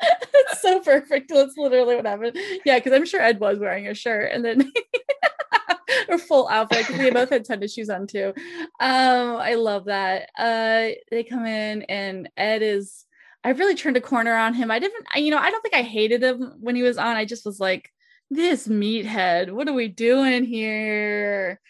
[0.00, 1.30] it's so perfect.
[1.32, 2.36] That's literally what happened.
[2.64, 4.72] Yeah, because I'm sure Ed was wearing a shirt and then
[6.10, 8.32] a full outfit we both had tennis shoes on too.
[8.80, 10.30] Um, I love that.
[10.38, 13.04] Uh, they come in and Ed is
[13.44, 14.70] I really turned a corner on him.
[14.70, 17.16] I didn't, I, you know, I don't think I hated him when he was on.
[17.16, 17.92] I just was like,
[18.30, 21.60] this meathead, what are we doing here?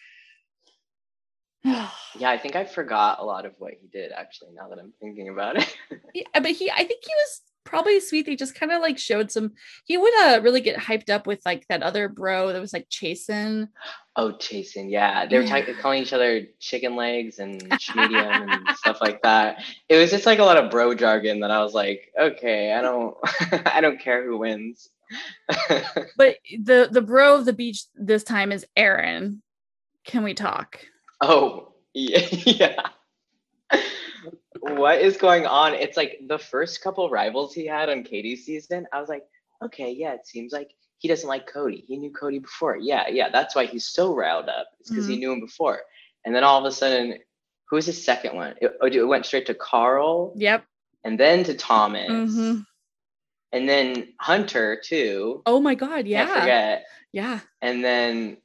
[1.64, 1.90] yeah,
[2.22, 5.28] I think I forgot a lot of what he did actually now that I'm thinking
[5.28, 5.76] about it.
[6.14, 8.26] yeah, but he, I think he was probably sweet.
[8.26, 9.52] They just kind of like showed some.
[9.84, 12.88] He would uh really get hyped up with like that other bro that was like
[12.88, 13.68] Chasen.
[14.16, 15.26] Oh, Chasen, yeah.
[15.26, 17.62] They were t- calling each other chicken legs and
[17.94, 19.62] medium and stuff like that.
[19.88, 22.82] It was just like a lot of bro jargon that I was like, okay, I
[22.82, 23.16] don't,
[23.66, 24.88] I don't care who wins.
[26.16, 29.42] but the the bro of the beach this time is Aaron.
[30.04, 30.80] Can we talk?
[31.20, 32.88] Oh, yeah.
[34.60, 35.74] What is going on?
[35.74, 38.86] It's like the first couple rivals he had on Katie's season.
[38.92, 39.24] I was like,
[39.62, 41.84] okay, yeah, it seems like he doesn't like Cody.
[41.86, 42.76] He knew Cody before.
[42.76, 44.68] Yeah, yeah, that's why he's so riled up.
[44.80, 45.12] It's because mm-hmm.
[45.12, 45.80] he knew him before.
[46.24, 47.18] And then all of a sudden,
[47.68, 48.54] who was his second one?
[48.60, 50.32] It, it went straight to Carl.
[50.36, 50.64] Yep.
[51.04, 52.10] And then to Thomas.
[52.10, 52.60] Mm-hmm.
[53.52, 55.42] And then Hunter too.
[55.46, 56.06] Oh my God!
[56.06, 56.26] Yeah.
[56.26, 56.84] Can't forget.
[57.12, 57.40] Yeah.
[57.62, 58.36] And then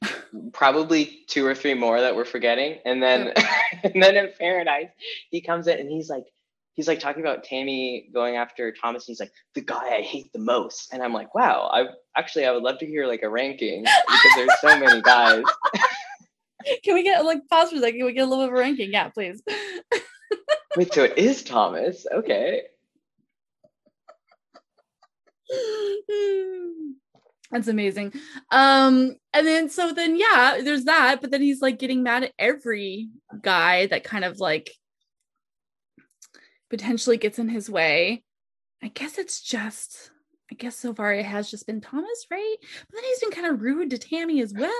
[0.53, 2.79] probably two or three more that we're forgetting.
[2.85, 3.33] And then
[3.83, 4.89] and then in Paradise,
[5.29, 6.25] he comes in and he's like,
[6.73, 9.05] he's like talking about Tammy going after Thomas.
[9.05, 10.93] he's like, the guy I hate the most.
[10.93, 11.87] And I'm like, wow, I
[12.17, 15.43] actually I would love to hear like a ranking because there's so many guys.
[16.83, 17.97] Can we get like pause for a second?
[17.97, 18.91] Can we get a little bit of a ranking?
[18.91, 19.43] Yeah, please.
[20.77, 22.05] Wait, so it is Thomas.
[22.11, 22.61] Okay.
[27.51, 28.13] That's amazing.
[28.51, 32.33] Um, and then so then yeah, there's that, but then he's like getting mad at
[32.39, 33.09] every
[33.41, 34.71] guy that kind of like
[36.69, 38.23] potentially gets in his way.
[38.81, 40.09] I guess it's just
[40.51, 42.55] I guess so far it has just been Thomas, right?
[42.61, 44.71] But then he's been kind of rude to Tammy as well.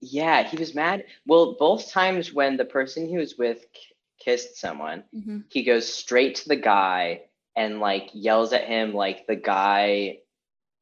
[0.00, 1.04] Yeah, he was mad.
[1.26, 3.80] Well, both times when the person he was with k-
[4.20, 5.38] kissed someone, Mm-hmm.
[5.50, 7.22] he goes straight to the guy
[7.56, 10.18] and like yells at him like the guy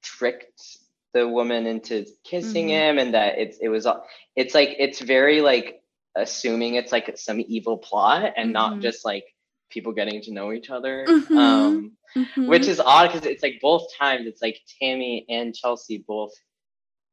[0.03, 0.79] tricked
[1.13, 2.71] the woman into kissing Mhm.
[2.71, 4.07] him and that it's it was all-
[4.37, 5.83] it's like it's very like
[6.17, 8.53] assuming it's like some evil plot and Mhm.
[8.53, 9.25] not just like
[9.71, 11.37] people getting to know each other Mhm.
[11.37, 12.49] um Mhm.
[12.49, 16.33] which is odd because it's like both times it's like tammy and chelsea both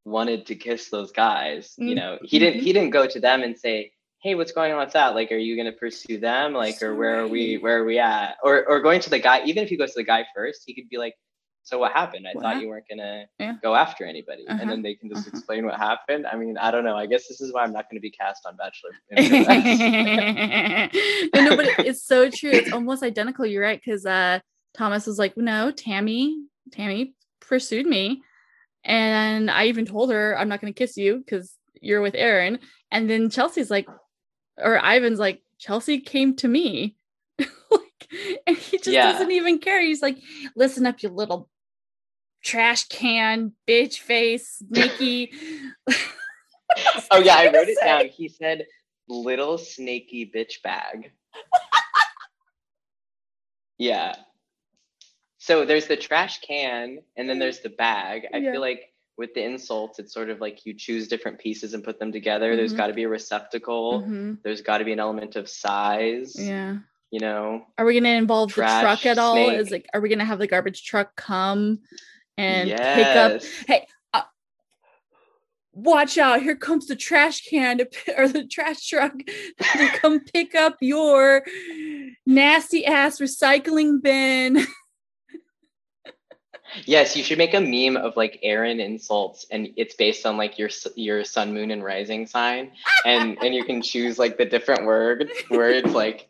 [0.06, 3.58] wanted to kiss those guys you know he didn't he didn't go to them and
[3.58, 3.92] say
[4.22, 5.16] hey what's going on with that?
[5.16, 6.54] Like are you going to pursue them?
[6.54, 8.38] Like or where are we where are we at?
[8.44, 10.74] Or or going to the guy even if he goes to the guy first he
[10.74, 11.14] could be like
[11.64, 12.26] so what happened?
[12.26, 12.44] I What?
[12.44, 13.56] thought you weren't going to Yeah.
[13.62, 14.48] go after anybody.
[14.48, 15.36] Uh-huh, and then they can just uh-huh.
[15.38, 16.26] explain what happened.
[16.26, 16.96] I mean i don't know.
[16.96, 18.92] I guess this is why i'm not going to be cast on bachelor.
[21.34, 22.52] No, no, but it's so true.
[22.52, 23.46] It's almost identical.
[23.46, 24.40] You're right, because uh,
[24.76, 28.22] Thomas was like, "No, Tammy, Tammy pursued me,
[28.86, 32.60] and I even told her I'm not going to kiss you because you're with Aaron."
[32.92, 33.88] And then Chelsea's like,
[34.58, 36.96] or Ivan's like, "Chelsea came to me,"
[37.40, 38.08] like,
[38.48, 39.12] and he just Yeah.
[39.12, 39.82] doesn't even care.
[39.82, 40.18] He's like,
[40.56, 41.50] "Listen up, you little
[42.44, 45.32] trash can, bitch face, Nikki."
[47.12, 47.86] oh yeah i wrote it say?
[47.86, 48.66] down he said
[49.08, 51.12] little snaky bitch bag
[53.78, 54.14] yeah
[55.38, 58.52] so there's the trash can and then there's the bag i Yeah.
[58.52, 62.00] feel like with the insults it's sort of like you choose different pieces and put
[62.00, 62.78] them together there's Mhm.
[62.78, 64.38] got to be a receptacle Mhm.
[64.44, 66.78] there's got to be an element of size Yeah.
[67.12, 69.34] you know Are we gonna involve the truck at all?
[69.36, 69.60] snake.
[69.60, 71.80] Is like, are we gonna have the garbage truck come
[72.38, 73.42] and pick up?
[73.68, 74.22] Hey, uh,
[75.74, 76.42] watch out!
[76.44, 79.14] Here comes the trash can to, or the trash truck
[79.78, 81.44] to come pick up your
[82.26, 84.66] nasty ass recycling bin.
[86.86, 90.58] Yes, you should make a meme of like Aaron insults, and it's based on like
[90.58, 92.72] your your sun, moon, and rising sign,
[93.06, 96.30] and and you can choose like the different word words like,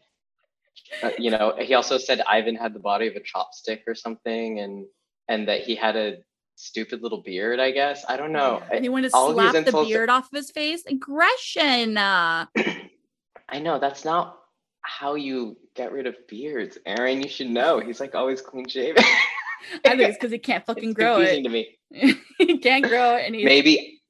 [1.03, 4.59] uh, you know, he also said Ivan had the body of a chopstick or something,
[4.59, 4.85] and
[5.27, 6.17] and that he had a
[6.55, 7.59] stupid little beard.
[7.59, 8.61] I guess I don't know.
[8.71, 10.85] And he wanted to all slap the beard off of his face.
[10.85, 11.97] Aggression.
[11.97, 14.39] I know that's not
[14.81, 17.21] how you get rid of beards, Aaron.
[17.21, 17.79] You should know.
[17.79, 19.03] He's like always clean shaven.
[19.85, 21.43] I think it's because he can't fucking It's grow it.
[21.43, 21.77] to me.
[22.37, 24.01] he can't grow it, and maybe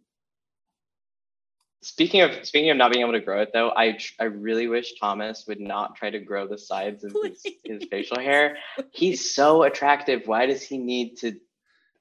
[1.83, 4.99] speaking of speaking of not being able to grow it though i i really wish
[4.99, 8.57] thomas would not try to grow the sides of his, his facial hair.
[8.91, 10.23] He's so attractive.
[10.25, 11.33] Why does he need to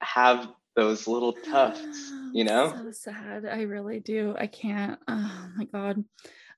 [0.00, 2.72] have those little tufts you know?
[2.74, 3.44] So sad.
[3.46, 4.34] I really do.
[4.36, 4.98] I can't.
[5.06, 6.04] Oh my god.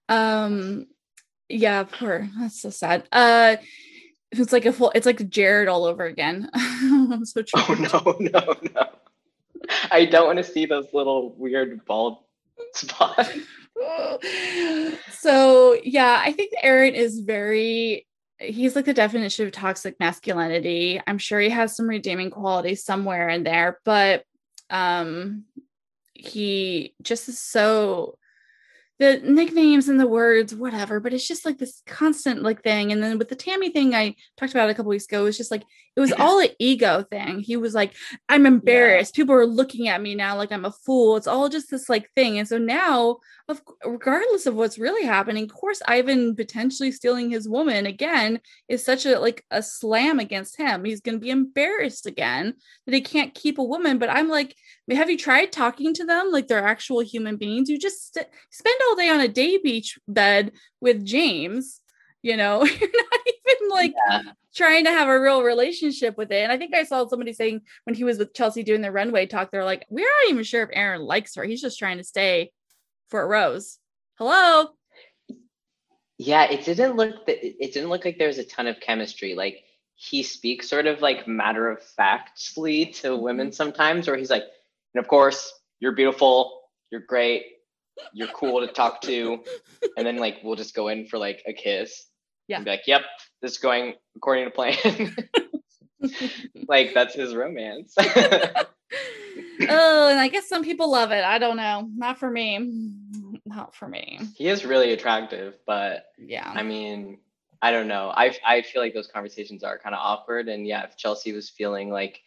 [0.09, 0.87] Um
[1.51, 3.07] yeah poor that's so sad.
[3.13, 3.57] Uh
[4.33, 6.51] it's like a full it's like jared all over again.
[6.55, 8.89] I'm so oh no no no.
[9.91, 12.19] I don't want to see those little weird bald
[12.75, 13.31] spots.
[15.13, 18.09] So yeah i think aaron is very
[18.41, 21.01] he's like the definition of toxic masculinity.
[21.07, 24.25] I'm sure he has some redeeming qualities somewhere in there but
[24.69, 25.45] um
[26.13, 28.18] he just is so
[28.99, 32.91] the nicknames and the words whatever but it's just like this constant like thing.
[32.93, 35.37] And then with the tammy thing i talked about a couple weeks ago it was
[35.37, 35.63] just like
[35.97, 37.41] it was all an ego thing.
[37.41, 37.95] He was like
[38.29, 39.15] i'm embarrassed.
[39.15, 41.17] People are looking at me now like i'm a fool.
[41.17, 42.39] It's all just this like thing.
[42.39, 47.49] And so now of regardless of what's really happening of course ivan potentially stealing his
[47.49, 50.85] woman again is such a like a slam against him.
[50.85, 52.55] He's going to be embarrassed again
[52.87, 53.99] that he can't keep a woman.
[53.99, 54.55] But i'm like
[54.97, 57.69] have you tried talking to them like they're actual human beings?
[57.69, 61.81] You just st- spend all day on a day beach bed with james
[62.23, 64.23] you know you're not even like Yeah.
[64.55, 66.43] trying to have a real relationship with it.
[66.43, 69.27] And i think i saw somebody saying when he was with chelsea doing the runway
[69.27, 71.45] talk they're like we're not even sure if aaron likes her.
[71.45, 72.53] He's just trying to stay
[73.09, 73.79] for a rose.
[74.19, 74.69] Hello?
[76.19, 79.35] Yeah, it didn't look that it didn't look like there was a ton of chemistry.
[79.35, 79.63] Like
[79.95, 83.55] he speaks sort of like matter of factly to women mm-hmm.
[83.55, 84.45] sometimes, where he's like,
[84.95, 87.45] and of course, you're beautiful, you're great,
[88.13, 89.43] you're cool to talk to,
[89.97, 92.07] and then like we'll just go in for like a kiss.
[92.47, 92.57] Yeah.
[92.57, 93.03] And be like, yep,
[93.43, 95.17] this is going according to plan.
[96.69, 97.95] like that's his romance.
[99.69, 102.95] oh and i guess some people love it i don't know not for me
[103.45, 107.19] not for me he is really attractive, but yeah I mean,
[107.61, 108.13] I don't know.
[108.15, 110.49] I I feel like those conversations are kind of awkward.
[110.49, 112.21] And yeah, if Chelsea was feeling like,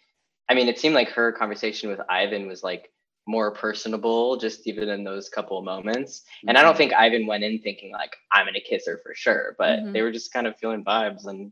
[0.50, 2.92] I mean, it seemed like her conversation with Ivan was like
[3.28, 6.24] more personable, just even in those couple of moments.
[6.48, 9.56] And I don't think Ivan went in thinking like I'm gonna kiss her for sure,
[9.58, 9.94] but Mhm.
[9.94, 11.52] they were just kind of feeling vibes, and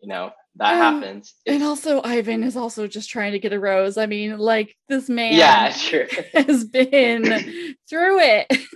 [0.00, 1.34] you know, that Uh, happens.
[1.46, 3.98] And also, Ivan is also just trying to get a rose.
[3.98, 6.06] I mean, like this man yeah, sure.
[6.34, 8.46] has been through it.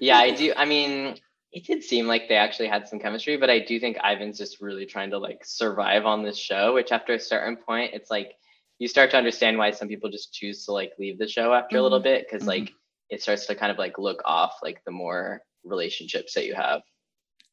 [0.00, 0.52] yeah, I do.
[0.56, 1.16] I mean,
[1.52, 4.60] it did seem like they actually had some chemistry, but I do think Ivan's just
[4.60, 8.34] really trying to like survive on this show, which after a certain point, it's like
[8.78, 11.78] you start to understand why some people just choose to like leave the show after
[11.78, 12.04] a little Mhm.
[12.04, 12.48] bit because Mhm.
[12.48, 12.72] like
[13.10, 16.82] it starts to kind of like look off like the more relationships that you have.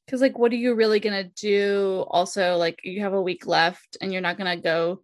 [0.06, 2.06] Because, like, what are you really gonna do?
[2.10, 5.04] Also, like, you have a week left, and you're not gonna go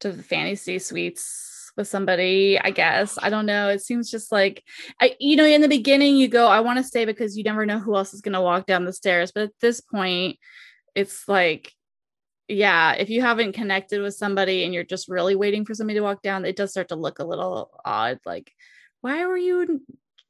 [0.00, 2.58] to the fantasy suites with somebody.
[2.58, 3.68] I guess I don't know.
[3.70, 4.62] It seems just like
[5.00, 7.66] I, you know, in the beginning, you go, "I want to stay," because you never
[7.66, 9.32] know who else is gonna walk down the stairs.
[9.32, 10.38] But at this point,
[10.94, 11.72] it's like,
[12.48, 16.02] yeah, if you haven't connected with somebody and you're just really waiting for somebody to
[16.02, 18.20] walk down, it does start to look a little odd.
[18.24, 18.52] Like,
[19.00, 19.82] why were you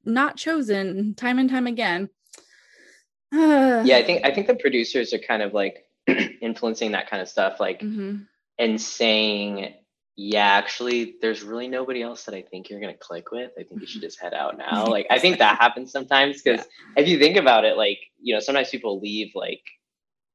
[0.04, 2.08] not chosen time and time again?
[3.32, 5.84] Yeah, I think I think the producers are kind of like
[6.40, 8.26] influencing that kind of stuff, like Mhm.
[8.58, 9.74] and saying,
[10.16, 13.50] yeah, actually, there's really nobody else that I think you're gonna click with.
[13.58, 14.86] I think you should just head out now.
[14.86, 16.64] Like, I think that happens sometimes because
[16.96, 19.60] if you think about it, like, you know, sometimes people leave like,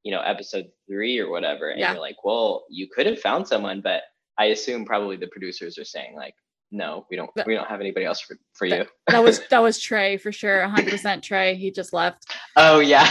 [0.03, 1.93] you know, episode three or whatever, and Yeah.
[1.93, 4.01] you're like, well, you could have found someone, but
[4.37, 6.33] I assume probably the producers are saying like,
[6.71, 8.85] no, we don't, That- we don't have anybody else for, for you.
[9.07, 11.55] that was that was Trey for sure, 100% Trey.
[11.55, 13.07] He just left Oh yeah,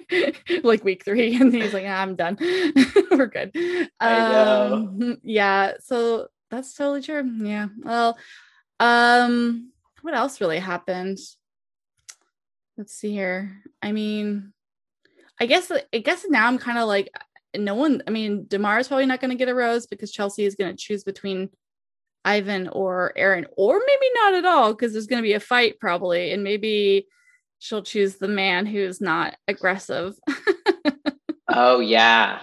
[0.62, 2.36] like week three, and he's like, "Ah, "I'm done.
[3.10, 3.54] We're good."
[4.00, 7.30] Um, yeah, so that's totally true.
[7.42, 7.68] Yeah.
[7.82, 8.16] Well,
[8.80, 9.70] um,
[10.02, 11.18] what else really happened?
[12.76, 13.62] Let's see here.
[13.82, 14.52] I mean,
[15.40, 17.10] I guess I guess now I'm kind of like
[17.56, 18.02] no one.
[18.06, 20.70] I mean, Demar is probably not going to get a rose because Chelsea is going
[20.70, 21.50] to choose between
[22.24, 25.78] Ivan or Aaron, or maybe not at all because there's going to be a fight
[25.80, 27.06] probably, and maybe
[27.58, 30.18] she'll choose the man who's not aggressive.
[31.48, 32.42] oh yeah,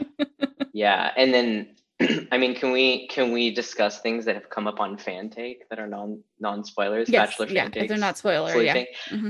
[0.73, 1.11] yeah.
[1.17, 1.75] And then,
[2.31, 5.67] I mean, can we can we discuss things that have come up on fan take
[5.69, 7.09] that are non non spoilers?
[7.09, 8.73] yes, Bachelor yeah, fan they're not spoiler, yeah.
[8.73, 8.87] thing.
[9.11, 9.29] Mm-hmm.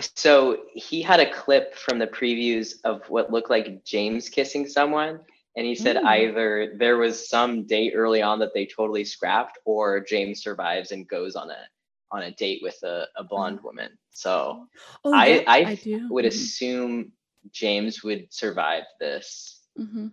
[0.00, 5.20] So he had a clip from the previews of what looked like James kissing someone.
[5.56, 6.04] And he said Mm.
[6.04, 11.08] either there was some date early on that they totally scrapped, or James survives and
[11.08, 11.68] goes on a
[12.12, 13.98] on a date with a, a blonde woman.
[14.10, 14.68] So
[15.04, 16.06] Oh, I- yeah, I do.
[16.10, 17.12] would Mhm, assume
[17.50, 19.62] James would survive this.
[19.78, 20.08] Mm-hmm.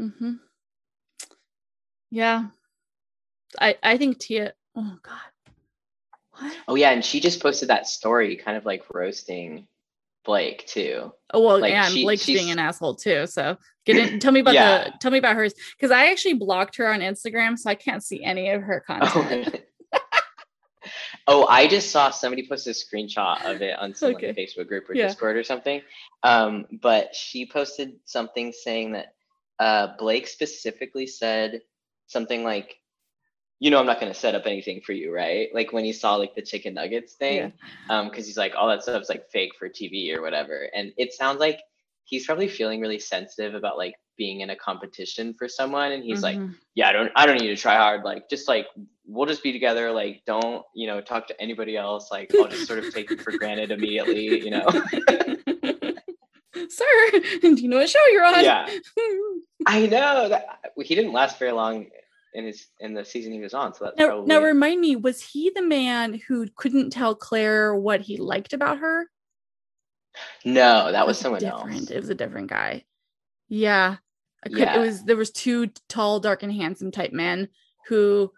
[0.00, 0.32] Mm-hmm.
[2.10, 2.46] Yeah,
[3.60, 4.54] I I think Tia.
[4.74, 5.30] Oh God,
[6.38, 6.56] what?
[6.68, 9.66] Oh yeah, and she just posted that story, kind of like roasting
[10.24, 11.12] Blake too.
[11.32, 13.26] Oh well, Like, and she- Blake's being an asshole too.
[13.26, 14.18] So get in.
[14.20, 14.84] Tell me about Yeah.
[14.84, 14.92] the.
[15.00, 18.22] Tell me about hers because I actually blocked her on Instagram, so I can't see
[18.24, 19.60] any of her content.
[19.92, 19.98] Oh.
[21.26, 24.88] oh, I just saw somebody post a screenshot of it on some like, Facebook group
[24.88, 25.08] or Yeah.
[25.08, 25.82] Discord or something.
[26.22, 29.14] Um, but she posted something saying that
[29.58, 31.62] uh, Blake specifically said
[32.06, 32.76] something like,
[33.64, 35.92] "You know, I'm not going to set up anything for you, right?" Like when he
[35.92, 37.52] saw like the chicken nuggets thing,
[37.88, 40.68] um, because he's like, all that stuff's like fake for TV or whatever.
[40.76, 41.60] And it sounds like
[42.04, 46.22] he's probably feeling really sensitive about like being in a competition for someone, and he's
[46.22, 46.54] like Mhm.
[46.74, 48.04] yeah, I don't I don't need to try hard.
[48.04, 48.66] Like just like
[49.06, 49.90] we'll just be together.
[49.92, 52.10] Like don't, you know, talk to anybody else.
[52.10, 54.66] Like I'll just sort of take it for granted immediately, you know.
[56.68, 56.86] Sir,
[57.42, 58.42] do you know what show you're on?
[58.44, 58.66] yeah.
[59.66, 61.86] I know that he didn't last very long
[62.34, 64.96] in his in the season he was on, so that's Now, probably now remind me,
[64.96, 69.08] was he the man who couldn't tell Clare what he liked about her?
[70.44, 71.80] No, that It was someone different.
[71.82, 71.90] else.
[71.90, 72.84] It was a different guy.
[73.48, 73.96] Yeah.
[74.44, 74.76] I could, Yeah.
[74.76, 77.48] It was there was two tall, dark, and handsome type men
[77.88, 78.32] who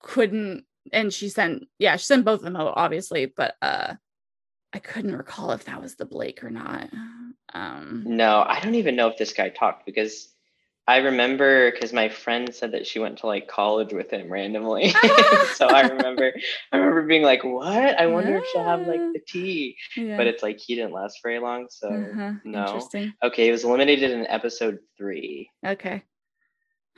[0.00, 3.94] couldn't and she sent yeah, she sent both of them out, obviously, but uh
[4.74, 6.88] I couldn't recall if that was the Blake or not.
[7.54, 10.31] Um No, I don't even know if this guy talked because
[10.88, 14.88] I remember because my friend said that she went to like college with him randomly.
[15.54, 16.32] so I remember
[16.72, 18.00] I remember being like, What?
[18.00, 19.76] I wonder if she'll have like the tea.
[19.96, 20.16] yeah.
[20.16, 22.32] But it's like he didn't last very long, so uh-huh.
[22.44, 22.66] no.
[22.66, 23.12] Interesting.
[23.22, 25.48] Okay, he was eliminated in episode three.
[25.64, 26.02] Okay.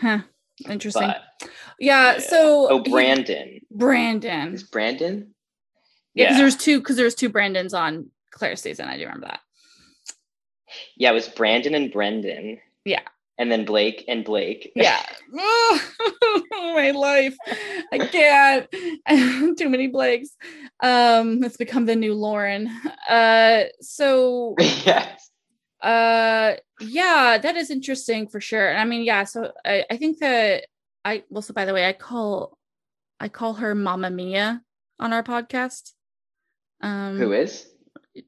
[0.01, 0.21] Huh.
[0.69, 1.09] Interesting.
[1.09, 2.19] But yeah, yeah.
[2.21, 3.61] so oh he- Brandon.
[3.71, 4.55] Brandon.
[4.55, 5.35] Is Brandon?
[6.15, 8.89] Yeah, because there's two because there's two Brandons on Clare's season.
[8.89, 9.41] I do remember that.
[10.97, 12.61] Yeah, it was Brandon and Brendan.
[12.85, 13.03] Yeah.
[13.37, 14.73] And then Blake and Blake.
[14.77, 15.03] Yeah.
[16.53, 17.37] My life.
[17.93, 18.69] I can't.
[19.59, 20.31] Too many Blakes.
[20.81, 22.71] Um, it's become the new Lauren.
[23.09, 25.31] Uh so yes.
[25.83, 28.69] uh yeah, that is interesting for sure.
[28.69, 30.67] And I mean, yeah, so I, I think that
[31.05, 32.57] I well, so by the way, I call
[33.21, 34.63] I call her Mama Mia
[35.01, 35.93] on our podcast.
[36.81, 37.67] Um Who is?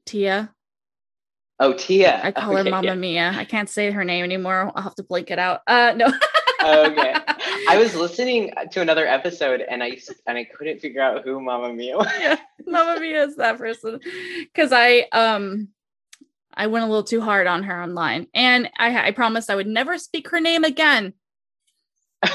[0.05, 0.53] Tia.
[1.59, 2.21] Oh, Tia.
[2.23, 2.95] I call her Mama yeah.
[2.95, 3.33] Mia.
[3.35, 4.71] I can't say her name anymore.
[4.75, 5.61] I'll have to blink it out.
[5.65, 6.07] Uh, no.
[6.63, 7.15] okay.
[7.69, 9.97] I was listening to another episode and I
[10.27, 12.07] and I couldn't figure out who Mama Mia was.
[12.19, 13.99] yeah, Mama Mia is that person.
[14.39, 15.69] Because I um
[16.53, 19.67] I went a little too hard on her online, and I I promised I would
[19.67, 21.13] never speak her name again.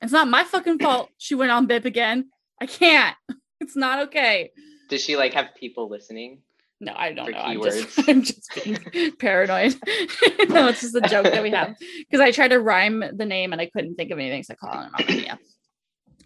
[0.00, 1.10] It's not my fucking fault.
[1.18, 2.30] She went on Bip again.
[2.60, 3.16] I can't.
[3.60, 4.52] It's not okay.
[4.88, 6.42] Does she like have people listening?
[6.80, 7.38] No, I don't know.
[7.38, 7.98] I'm just.
[8.08, 9.74] I'm just being paranoid.
[10.48, 13.52] no, it's just a joke that we have because I tried to rhyme the name
[13.52, 15.38] and I couldn't think of anything, so I called her Mamma Mia.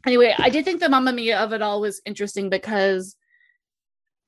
[0.05, 3.17] Anyway, I did think the Mamma Mia of it all was interesting because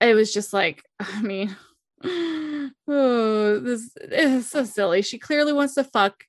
[0.01, 1.55] it was just like, I mean,
[2.05, 5.03] oh, this is so silly.
[5.03, 6.25] She clearly wants to fuck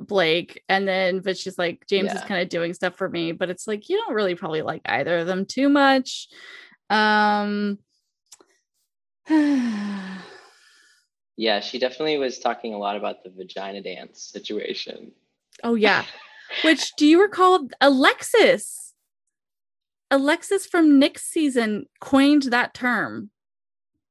[0.00, 3.48] Blake, and then but she's like, James is kind of doing stuff for me, but
[3.48, 6.28] it's like you don't really probably like either of them too much.
[6.90, 7.78] Um.
[11.36, 15.12] Yeah, she definitely was talking a lot about the vagina dance situation.
[15.62, 16.04] Oh yeah.
[16.64, 18.94] Which do you recall Alexis?
[20.10, 23.30] Alexis from Nick's season coined that term.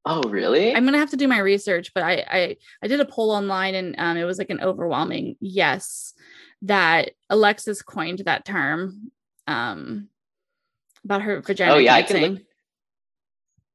[0.05, 0.75] Oh, really?
[0.75, 3.73] I'm gonna have to do my research, but I I, I did a poll online
[3.73, 6.13] and um, it was like an overwhelming yes
[6.61, 9.11] that Alexis coined that term
[9.47, 10.09] um,
[11.03, 11.73] about her vagina.
[11.73, 12.41] oh, yeah, I can look.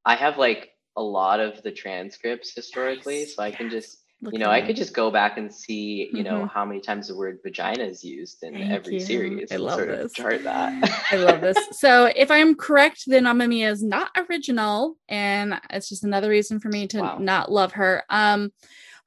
[0.04, 4.34] I have like a lot of the transcripts historically, Nice, so I can just Look
[4.34, 6.50] you know I could just go back and see you know Mhm.
[6.50, 9.00] how many times the word vagina is used in Thank every you.
[9.00, 9.50] series.
[9.50, 10.12] I and love sort of this.
[10.12, 11.06] chart that.
[11.10, 11.56] I love this.
[11.72, 16.60] So if I'm correct, then Mamma Mia is not original, and it's just another reason
[16.60, 17.16] for me to Wow.
[17.18, 18.04] not love her.
[18.10, 18.52] Um,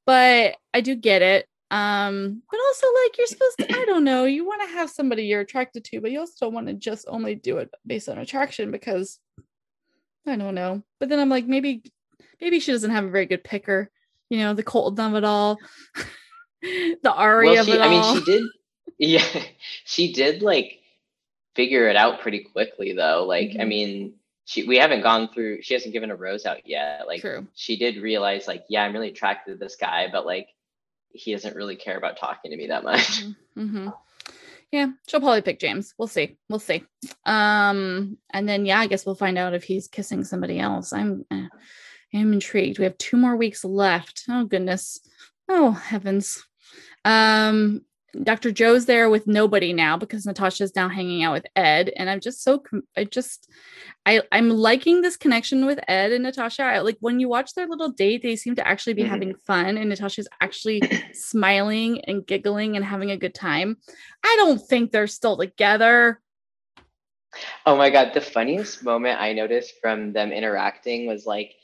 [0.08, 1.48] but I do get it.
[1.70, 5.26] Um, but also like you're supposed to, I don't know, you want to have somebody
[5.26, 8.18] you're attracted to, but you also don't want to just only do it based on
[8.18, 9.20] attraction because
[10.26, 10.84] I don't know.
[11.00, 11.84] But then I'm like, maybe,
[12.42, 13.90] maybe she doesn't have a very good picker.
[14.30, 15.60] You know, the Colton of it all,
[16.62, 18.44] the Ari well, of she, it I mean, she did.
[19.00, 19.26] Yeah,
[19.86, 20.80] she did like
[21.56, 23.26] figure it out pretty quickly, though.
[23.28, 23.68] Like, I Mhm.
[23.68, 24.14] mean,
[24.46, 25.62] she we haven't gone through.
[25.64, 27.08] She hasn't given a rose out yet.
[27.08, 27.48] Like, True.
[27.56, 30.50] she did realize, like, yeah, I'm really attracted to this guy, but like,
[31.14, 33.24] he doesn't really care about talking to me that much.
[33.56, 33.90] hmm
[34.74, 35.94] Yeah, she'll probably pick James.
[36.00, 36.36] We'll see.
[36.50, 36.84] We'll see.
[37.28, 40.92] Um, and then yeah, I guess we'll find out if he's kissing somebody else.
[40.92, 41.46] I'm, uh,
[42.12, 42.80] I'm intrigued.
[42.80, 44.24] We have two more weeks left.
[44.28, 45.00] Oh goodness.
[45.48, 46.44] Oh heavens.
[47.06, 47.82] Um,
[48.22, 48.52] Dr.
[48.52, 52.44] Joe's there with nobody now because Natasha's now hanging out with Ed, and I'm just
[52.44, 52.62] so
[52.96, 53.50] I just
[54.06, 56.64] I I'm liking this connection with Ed and Natasha.
[56.64, 59.08] I, like when you watch their little date, they seem to actually be Mhm.
[59.10, 60.82] having fun, and Natasha's actually
[61.14, 63.78] smiling and giggling and having a good time.
[64.24, 66.22] I don't think they're still together.
[67.66, 71.56] Oh my god, the funniest moment I noticed from them interacting was like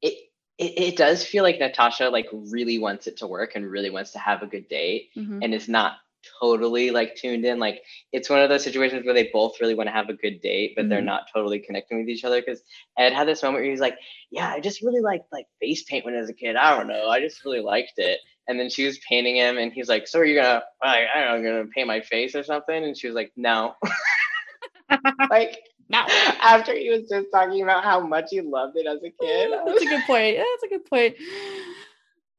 [0.00, 0.14] it
[0.62, 4.12] it, it does feel like Natasha like really wants it to work and really wants
[4.12, 5.40] to have a good date Mhm.
[5.42, 5.94] and is not
[6.40, 7.58] totally like tuned in.
[7.58, 7.82] Like
[8.12, 10.74] it's one of those situations where they both really want to have a good date,
[10.76, 11.06] but they're Mhm.
[11.06, 12.40] not totally connecting with each other.
[12.40, 12.62] Because
[12.96, 13.98] Ed had this moment where he was like,
[14.30, 16.54] "Yeah, I just really liked like face paint when I was a kid.
[16.56, 19.72] I don't know, I just really liked it." And then she was painting him, and
[19.72, 22.42] he's like, "So are you gonna, like, I don't know, gonna paint my face or
[22.44, 23.74] something?" And she was like, "No."
[25.30, 25.58] like
[25.92, 26.06] Now
[26.40, 29.52] after he was just talking about how much he loved it as a kid.
[29.52, 30.38] I that's a good point.
[30.38, 31.16] That's a good point.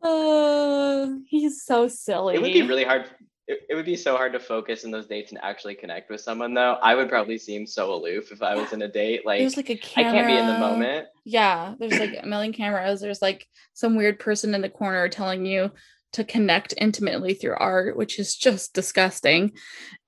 [0.01, 2.35] Uh, he's so silly.
[2.35, 3.09] it would be really hard.
[3.47, 6.19] It, it would be so hard to focus in those dates and actually connect with
[6.19, 6.73] someone, though.
[6.81, 9.21] I would probably seem so aloof if I was in a date.
[9.25, 10.11] Like, There's like a I camera.
[10.11, 11.07] can't be in the moment.
[11.23, 12.99] Yeah, there's like a million cameras.
[12.99, 15.71] There's like some weird person in the corner telling you
[16.11, 19.53] to connect intimately through art, which is just disgusting.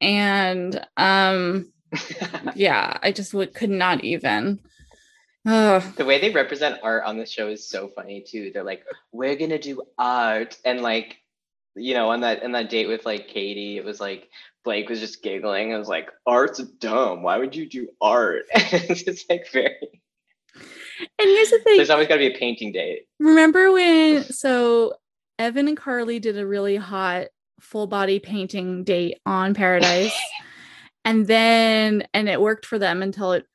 [0.02, 1.72] And um,
[2.56, 4.60] yeah, I just would could not even.
[5.46, 8.50] The way they represent art on the show is so funny too.
[8.52, 11.18] They're like, "We're gonna do art," and like,
[11.76, 14.30] you know, on that on that date with like Katie, it was like
[14.64, 15.72] Blake was just giggling.
[15.72, 17.22] I was like, "Art's dumb.
[17.22, 20.02] Why would you do art?" it's just like very.
[20.98, 21.78] And here's the thing.
[21.78, 23.08] There's always got to be a painting date.
[23.20, 24.96] Remember when so
[25.38, 27.28] Evan and Carly did a really hot
[27.60, 30.18] full body painting date on Paradise.
[31.06, 33.46] and then and it worked for them until it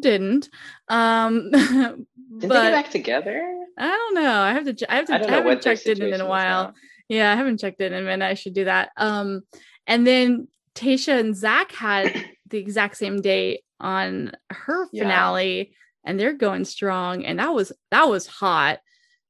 [0.00, 0.48] didn't.
[0.88, 3.42] Um Did they get back together?
[3.76, 4.40] I don't know.
[4.40, 6.74] I have to I have to I I, haven't checked in in a while.
[7.08, 8.24] Yeah, I haven't checked in in a minute.
[8.24, 8.90] I should do that.
[8.96, 9.42] Um
[9.86, 10.46] and then
[10.76, 12.14] Tayshia and Zac had
[12.48, 15.04] the exact same date on her Yeah.
[15.04, 15.74] finale
[16.04, 18.78] and they're going strong and that was that was hot.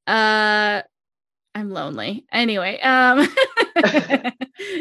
[0.07, 0.83] Uh
[1.55, 2.27] I'm lonely.
[2.33, 3.19] Anyway, um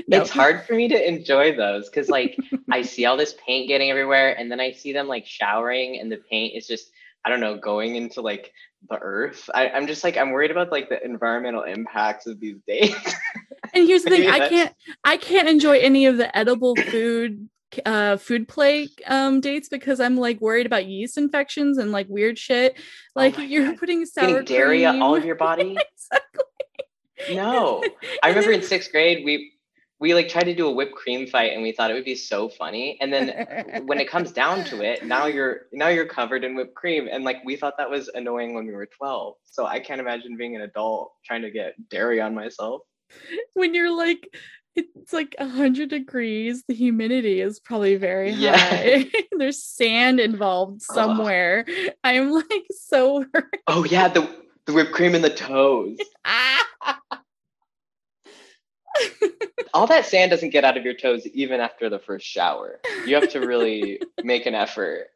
[0.07, 0.21] no.
[0.21, 2.37] It's hard for me to enjoy those because like
[2.71, 6.11] I see all this paint getting everywhere, and then I see them like showering, and
[6.11, 6.91] the paint is just
[7.25, 8.53] I don't know, going into like
[8.89, 9.49] the earth.
[9.53, 13.13] I, I'm just like I'm worried about like the environmental impacts of these dates.
[13.71, 17.49] And here's the thing, I can't I can't enjoy any of the edible food
[17.85, 22.39] uh food play um dates because I'm like worried about yeast infections and like weird
[22.39, 22.73] shit.
[22.77, 22.81] Oh
[23.15, 23.77] Like my you're God.
[23.77, 25.03] putting sour Getting dairy cream.
[25.03, 25.77] all of your body.
[25.93, 26.43] exactly.
[27.31, 27.83] No.
[28.23, 29.53] I remember in sixth grade we
[30.01, 32.15] we like tried to do a whipped cream fight and we thought it would be
[32.15, 32.97] so funny.
[33.01, 36.75] And then when it comes down to it, now you're now you're covered in whipped
[36.75, 37.09] cream.
[37.11, 39.33] And like we thought that was annoying when we were 12.
[39.43, 42.81] So I can't imagine being an adult trying to get dairy on myself.
[43.55, 44.29] when you're like
[44.75, 48.55] it's like a hundred degrees, the humidity is probably very Yeah.
[48.55, 49.07] high.
[49.37, 51.65] There's sand involved somewhere.
[52.05, 53.57] I'm like so hurt.
[53.67, 54.29] Oh yeah, the
[54.65, 55.97] the whipped cream in the toes.
[56.23, 56.65] Ah.
[59.73, 62.79] All that sand doesn't get out of your toes even after the first shower.
[63.05, 65.09] You have to really make an effort.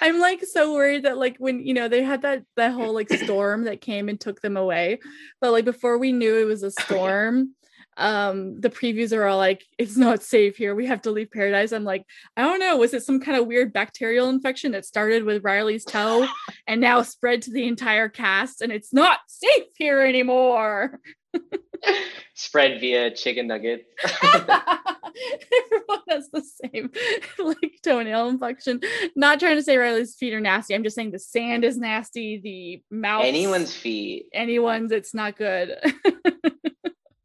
[0.00, 3.12] I'm like so worried that like when you know they had that that whole like
[3.12, 4.98] storm that came and took them away,
[5.40, 7.54] but like before we knew it was a storm,
[7.98, 10.74] um the previews are all like it's not safe here.
[10.74, 11.72] We have to leave paradise.
[11.72, 12.04] I'm like
[12.36, 12.78] I don't know.
[12.78, 16.26] Was it some kind of weird bacterial infection that started with Riley's toe
[16.66, 20.98] and now spread to the entire cast and it's not safe here anymore?
[22.34, 23.84] Spread via chicken nuggets.
[24.32, 26.90] Everyone has the same
[27.38, 28.80] like toenail infection.
[29.16, 30.74] Not trying to say Riley's feet are nasty.
[30.74, 32.40] I'm just saying the sand is nasty.
[32.42, 35.76] The mouth, Anyone's feet anyone's, it's not good.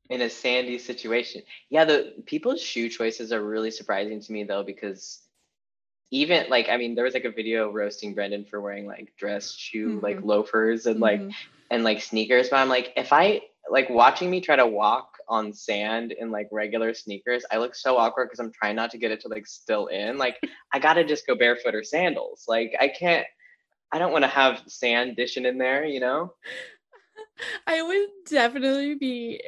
[0.10, 1.42] in a sandy situation.
[1.70, 5.22] Yeah, the people's shoe choices are really surprising to me though, because
[6.12, 9.54] even like I mean, there was like a video roasting Brendan for wearing like dress
[9.54, 10.26] shoe, like Mhm.
[10.26, 11.32] loafers and like Mhm.
[11.72, 12.50] and like sneakers.
[12.50, 16.48] But I'm like, if I like watching me try to walk on sand in like
[16.52, 19.48] regular sneakers, I look so awkward because I'm trying not to get it to like
[19.48, 20.18] still in.
[20.18, 20.40] Like
[20.74, 22.46] I gotta just go barefoot or sandals.
[22.48, 23.26] Like I can't.
[23.92, 26.34] I don't want to have sand dishing in there, you know.
[27.68, 29.42] I would definitely be.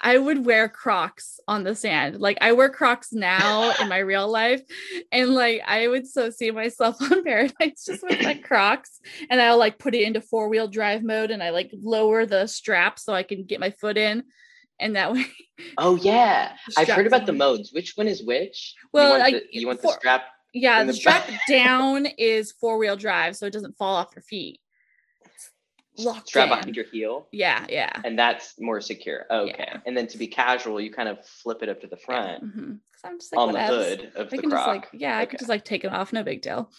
[0.00, 2.20] I would wear Crocs on the sand.
[2.20, 4.62] Like I wear Crocs now in my real life,
[5.12, 9.58] and like I would so see myself on Paradise just with my Crocs, and I'll
[9.58, 13.12] like put it into four wheel drive mode, and I like lower the strap so
[13.12, 14.24] I can get my foot in,
[14.78, 15.26] and that way.
[15.76, 17.70] Oh yeah, I've heard about the modes.
[17.70, 18.74] Which one is which?
[18.94, 20.22] Well, you want, I- the, you want for- the strap.
[20.54, 24.22] Yeah, the the strap down is four wheel drive, so it doesn't fall off your
[24.22, 24.58] feet.
[25.98, 26.58] Locked strap in.
[26.58, 27.92] behind your heel, Yeah, yeah.
[28.04, 29.26] and that's more secure.
[29.30, 29.78] Okay, Yeah.
[29.86, 32.72] and then to be casual, you kind of flip it up to the front hmm
[33.04, 35.38] I'm just like on the hood of I the can just like yeah, I could
[35.38, 36.70] just like take it off, no big deal.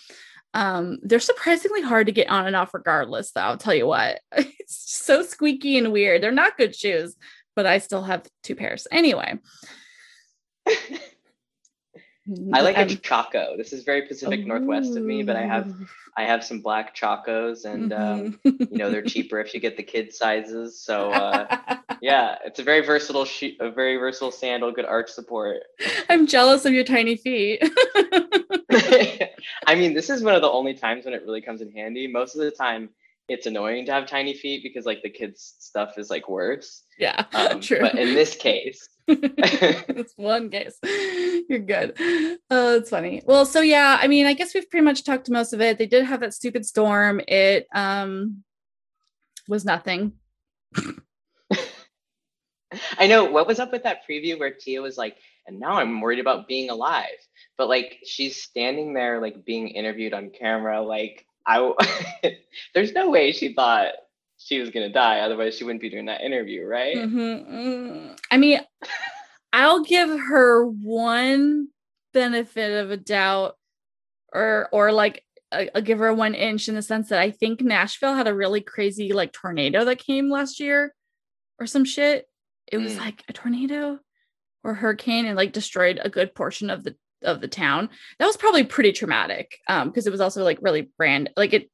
[0.54, 3.42] Um, they're surprisingly hard to get on and off regardless, though.
[3.42, 6.22] I'll tell you what, it's so squeaky and weird.
[6.22, 7.16] They're not good shoes,
[7.56, 9.40] but I still have two pairs anyway.
[12.54, 13.56] I like Um, a Chaco.
[13.58, 15.74] This is very Pacific Northwest of me, but I have.
[16.18, 18.70] I have some black Chacos, and um, Mhm.
[18.72, 20.78] you know they're cheaper if you get the kid sizes.
[20.78, 21.48] So uh,
[22.02, 25.62] yeah, it's a very versatile shoe, a very versatile sandal, good arch support.
[26.10, 27.62] I'm jealous of your tiny feet.
[29.68, 32.08] I mean, this is one of the only times when it really comes in handy.
[32.08, 32.90] Most of the time,
[33.28, 36.84] it's annoying to have tiny feet because like the kids' stuff is like worse.
[36.98, 37.80] yeah, Um, true.
[37.82, 40.78] But in this case, it's one case.
[41.50, 41.96] You're good.
[42.50, 43.22] Oh, it's funny.
[43.26, 45.78] Well, so yeah, I mean, I guess we've pretty much talked to most of it.
[45.78, 47.22] They did have that stupid storm.
[47.28, 48.44] It um
[49.48, 50.14] was nothing.
[52.98, 56.00] I know what was up with that preview where Tia was like, and now I'm
[56.00, 57.08] worried about being alive.
[57.58, 61.74] But like she's standing there like being interviewed on camera, like I
[62.74, 63.94] there's no way she thought
[64.38, 66.96] she was gonna die, otherwise she wouldn't be doing that interview, right?
[66.96, 68.20] Mhm, mm.
[68.32, 68.60] I mean,
[69.54, 71.68] I'll give her one
[72.14, 73.56] benefit of a doubt,
[74.34, 77.62] or or like I- I'll give her one inch in the sense that I think
[77.62, 80.94] Nashville had a really crazy like tornado that came last year,
[81.60, 82.28] or some shit.
[82.72, 83.00] It was Mm.
[83.00, 84.00] like a tornado
[84.64, 87.90] or hurricane and like destroyed a good portion of the of the town.
[88.20, 91.70] That was probably pretty traumatic, um, because it was also like really brand like it.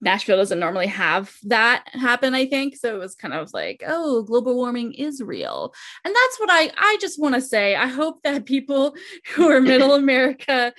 [0.00, 2.74] Nashville doesn't normally have that happen, I think.
[2.74, 5.72] So it was kind of like, oh, global warming is real.
[6.04, 7.76] And that's what I I just want to say.
[7.76, 8.96] I hope that people
[9.34, 10.72] who are middle America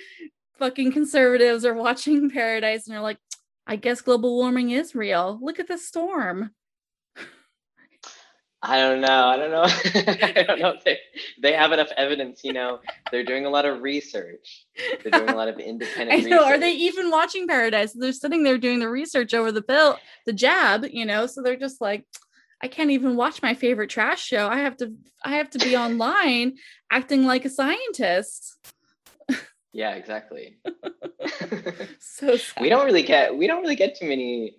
[0.58, 3.18] fucking conservatives are watching Paradise and are like,
[3.66, 5.38] I guess global warming is real.
[5.40, 6.50] Look at the storm.
[8.66, 9.26] I don't know.
[9.26, 9.62] I don't know.
[9.64, 10.98] I don't know if they,
[11.40, 12.80] they have enough evidence, you know.
[13.10, 14.66] They're doing a lot of research.
[15.02, 16.44] They're doing a lot of I independent know.
[16.44, 17.92] Are they even watching Paradise?
[17.92, 21.26] They're sitting there doing the research over the pill, the jab, you know.
[21.26, 22.06] So they're just like,
[22.62, 24.48] I can't even watch my favorite trash show.
[24.48, 26.54] I have to, I have to be online
[26.90, 28.56] acting like a scientist.
[29.74, 30.56] Yeah, exactly.
[31.98, 32.62] so sad.
[32.62, 34.54] we don't really get we don't really get too many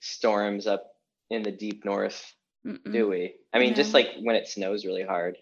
[0.00, 0.86] storms up
[1.30, 2.34] in the deep north,
[2.66, 2.92] Mm-mm.
[2.92, 3.34] do we?
[3.54, 5.36] I mean, just like when it snows really hard.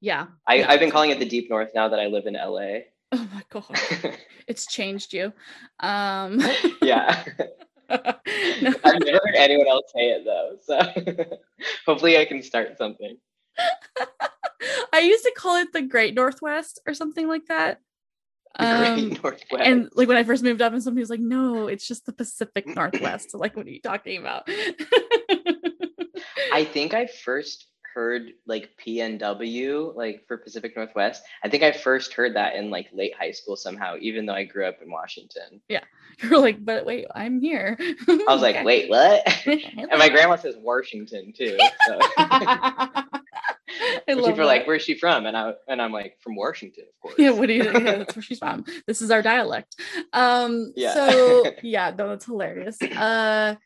[0.00, 0.26] Yeah.
[0.46, 0.70] I, Yeah.
[0.70, 2.80] I've been calling it the deep north now that I live in LA.
[3.12, 4.16] Oh my god.
[4.46, 5.32] It's changed you.
[5.80, 6.40] Um
[6.82, 7.24] yeah.
[7.88, 8.72] no.
[8.84, 10.56] I've never heard anyone else say it though.
[10.62, 11.38] So
[11.86, 13.16] hopefully I can start something.
[14.92, 17.80] I used to call it the Great Northwest or something like that.
[18.56, 19.64] Um, Great Northwest.
[19.66, 22.12] and like when I first moved up, and somebody was like, "No, it's just the
[22.12, 24.48] Pacific Northwest." So, like, what are you talking about?
[26.52, 31.22] I think I first heard like PNW, like for Pacific Northwest.
[31.42, 34.44] I think I first heard that in like late high school somehow, even though I
[34.44, 35.60] grew up in Washington.
[35.68, 35.84] Yeah.
[36.22, 37.76] You're like, but wait, I'm here.
[38.08, 39.26] I was like, wait, what?
[39.46, 41.56] and my grandma says Washington too.
[41.86, 43.04] So I
[44.06, 47.14] people are like, "Where's she from?" And I and I'm like, "From Washington, of course."
[47.18, 47.64] Yeah, what do you?
[47.64, 48.64] Yeah, that's where she's from.
[48.86, 49.76] This is our dialect.
[50.12, 50.94] Um, Yeah.
[50.94, 52.80] so yeah, no, that's hilarious.
[52.82, 53.56] Uh,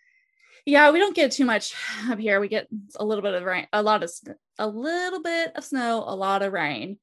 [0.66, 1.74] yeah, we don't get too much
[2.08, 2.40] up here.
[2.40, 4.10] We get a little bit of rain, a lot of,
[4.58, 6.98] a little bit of snow, a lot of rain.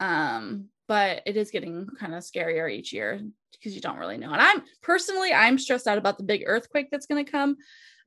[0.00, 3.20] Um, but it is getting kind of scarier each year
[3.52, 4.32] because you don't really know.
[4.32, 7.56] And I'm personally, I'm stressed out about the big earthquake that's going to come.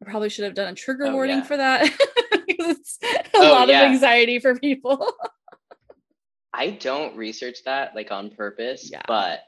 [0.02, 1.44] I probably should have done a trigger Oh, warning yeah.
[1.44, 1.92] for that
[2.48, 3.84] it's a Oh, lot yeah.
[3.84, 5.12] of anxiety for people.
[6.54, 9.02] I don't research that like on purpose, Yeah.
[9.08, 9.42] but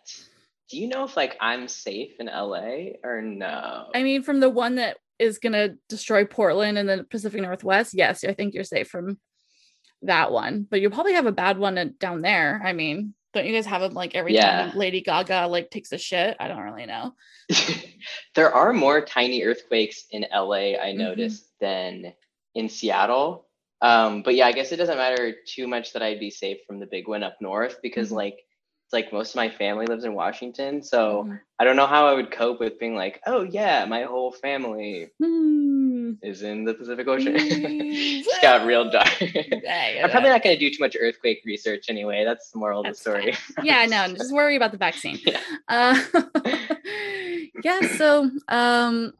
[0.69, 3.87] do you know if like I'm safe in LA or no?
[3.93, 7.93] I mean, from the one that is going to destroy Portland and the Pacific Northwest,
[7.93, 9.19] yes, I think you're safe from
[10.03, 10.65] that one.
[10.69, 12.61] But you'll probably have a bad one down there.
[12.63, 14.67] I mean, don't you guys have them like every Yeah.
[14.69, 16.37] time Lady Gaga like takes a shit?
[16.39, 17.13] I don't really know.
[18.35, 21.41] there are more tiny earthquakes in LA, I Mhm.
[21.59, 22.13] than
[22.55, 23.45] in Seattle.
[23.81, 26.79] Um, but yeah, I guess it doesn't matter too much that I'd be safe from
[26.79, 28.15] the big one up north because Mhm.
[28.15, 28.39] like
[28.93, 30.81] like most of my family lives in Washington.
[30.81, 31.39] So Mhm.
[31.59, 35.09] I don't know how I would cope with being like, oh yeah, my whole family
[35.19, 36.13] Hmm.
[36.23, 37.33] is in the Pacific Ocean.
[37.35, 38.23] Mm.
[38.23, 39.07] Just got real dark.
[39.21, 42.23] Yeah, I'm probably not going to do too much earthquake research anyway.
[42.25, 43.65] That's the moral That's of the story.
[43.65, 45.19] yeah, no, just worry about the vaccine.
[45.25, 45.39] Yeah.
[45.67, 46.01] Uh,
[47.63, 49.13] yeah, so um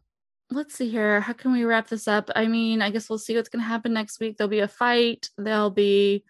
[0.52, 1.22] let's see here.
[1.22, 2.30] How can we wrap this up?
[2.36, 4.38] I mean, I guess we'll see what's gonna happen next week.
[4.38, 6.24] There'll be a fight, there'll be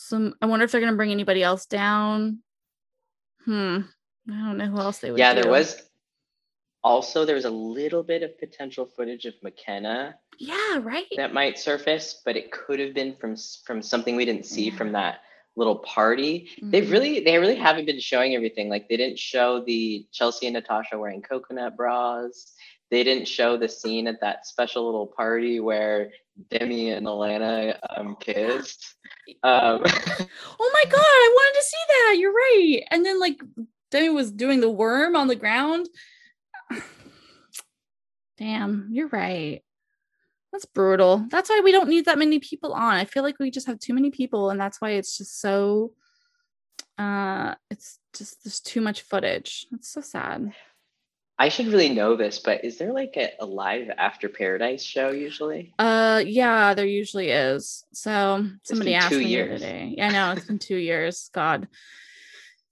[0.00, 2.38] some I wonder if they're gonna bring anybody else down.
[3.44, 3.78] Hmm.
[4.30, 5.82] I don't know who else they would yeah, there was
[6.82, 11.06] also there was a little bit of potential footage of McKenna Yeah, right.
[11.16, 13.36] that might surface, but it could have been from
[13.66, 14.76] from something we didn't see Yeah.
[14.76, 15.20] from that
[15.56, 16.48] little party.
[16.62, 16.92] They've Mhm.
[16.92, 18.68] really they really haven't been showing everything.
[18.68, 22.54] Like they didn't show the Chelsea and Natasha wearing coconut bras.
[22.90, 26.12] They didn't show the scene at that special little party where
[26.48, 28.96] Demi and Alana um, kissed.
[29.42, 29.82] Um,
[30.60, 32.16] Oh my god, I wanted to see that.
[32.18, 32.82] You're right.
[32.90, 33.40] And then like
[33.90, 35.88] Demi was doing the worm on the ground.
[38.38, 39.62] Damn, you're right.
[40.52, 41.26] That's brutal.
[41.30, 42.94] That's why we don't need that many people on.
[42.94, 45.94] I feel like we just have too many people, and that's why it's just so
[46.98, 49.66] uh it's just there's too much footage.
[49.72, 50.52] It's so sad.
[51.40, 55.10] I should really know this, but is there like a, a live After Paradise show
[55.10, 55.72] usually?
[55.78, 57.82] Uh yeah, there usually is.
[57.94, 59.62] So somebody asked me years.
[59.62, 59.94] other day.
[59.96, 61.30] Yeah, I know it's been two years.
[61.32, 61.66] God.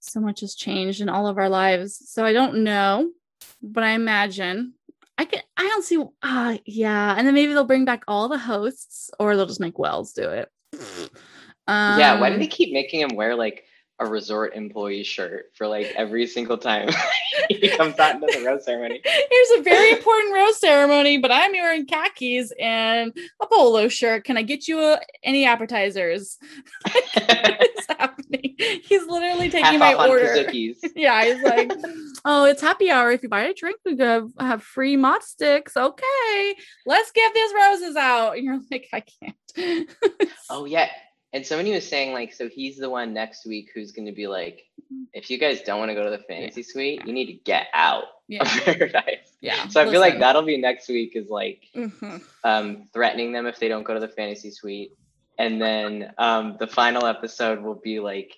[0.01, 1.99] So much has changed in all of our lives.
[2.11, 3.09] So I don't know,
[3.63, 4.75] but I imagine
[5.17, 7.15] I can I don't see uh yeah.
[7.17, 10.29] And then maybe they'll bring back all the hosts or they'll just make Wells do
[10.29, 10.47] it.
[11.67, 13.65] Um, yeah, why do they keep making him wear like
[13.99, 16.89] a resort employee shirt for like every single time
[17.49, 19.01] he comes out into the rose ceremony?
[19.03, 24.23] Here's a very important rose ceremony, but I'm wearing khakis and a polo shirt.
[24.23, 26.37] Can I get you uh any appetizers?
[26.87, 28.55] is happening?
[28.57, 30.45] He's literally taking Half my order.
[30.95, 31.71] Yeah, he's like,
[32.25, 33.11] oh, it's happy hour.
[33.11, 35.77] If you buy a drink, we could have free mott sticks.
[35.77, 38.37] Okay, let's get these roses out.
[38.37, 39.89] And you're like, I can't.
[40.49, 40.89] Oh yeah.
[41.31, 44.25] And somebody was saying like, so he's the one next week who's going to be
[44.27, 44.63] like,
[45.13, 47.67] if you guys don't want to go to the fantasy suite, you need to get
[47.73, 49.35] out yeah, of paradise.
[49.39, 49.67] yeah.
[49.67, 52.23] So I feel like that'll be next week is like Mhm.
[52.43, 54.93] um, threatening them if they don't go to the fantasy suite,
[55.37, 58.33] and then um, the final episode will be like,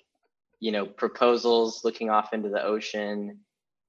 [0.60, 3.38] you know, proposals looking off into the ocean,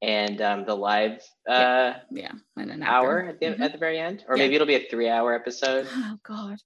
[0.02, 3.30] and um, the live uh, Yeah, and an hour after.
[3.32, 3.66] at the Mhm.
[3.66, 4.44] at the very end, or Yeah.
[4.44, 5.88] maybe it'll be a three-hour episode.
[5.92, 6.58] Oh God,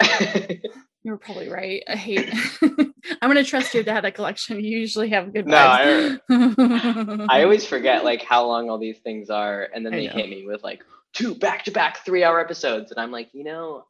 [1.02, 1.82] you're probably right.
[1.88, 2.28] I hate.
[2.62, 2.92] I'm
[3.30, 4.62] gonna trust your data collection.
[4.62, 7.26] You usually have good No, vibes.
[7.28, 10.12] I always forget like how long all these things are, and then I they know.
[10.12, 10.82] hit me with like
[11.14, 13.86] two back-to-back three-hour episodes, and I'm like, you know,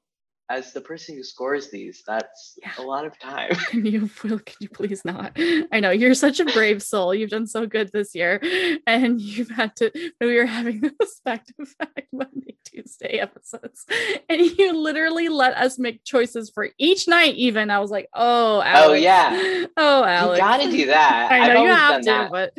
[0.51, 2.73] as the person who scores these, that's Yeah.
[2.79, 3.51] a lot of time.
[3.71, 5.33] Can you can you please not?
[5.73, 7.15] I know you're such a brave soul.
[7.15, 8.41] You've done so good this year,
[8.87, 9.91] and you've had to.
[10.21, 13.87] We were having those back to back Monday Tuesday episodes,
[14.29, 17.35] and you literally let us make choices for each night.
[17.35, 18.91] Even I was like, oh, Alex.
[18.91, 19.67] Oh, yeah.
[19.77, 20.31] oh, Alex.
[20.31, 21.29] Oh, you gotta do that.
[21.31, 22.31] I know you have to, that.
[22.31, 22.53] but.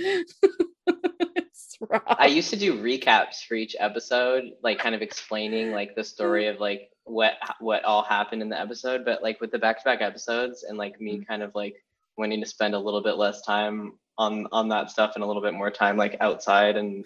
[2.05, 6.43] I used to do recaps for each episode, like kind of explaining like the story
[6.43, 6.53] mm.
[6.53, 9.03] of like what what all happened in the episode.
[9.05, 11.75] But like with the back to back episodes and like me kind of like
[12.17, 15.41] wanting to spend a little bit less time on on that stuff and a little
[15.41, 17.05] bit more time like outside and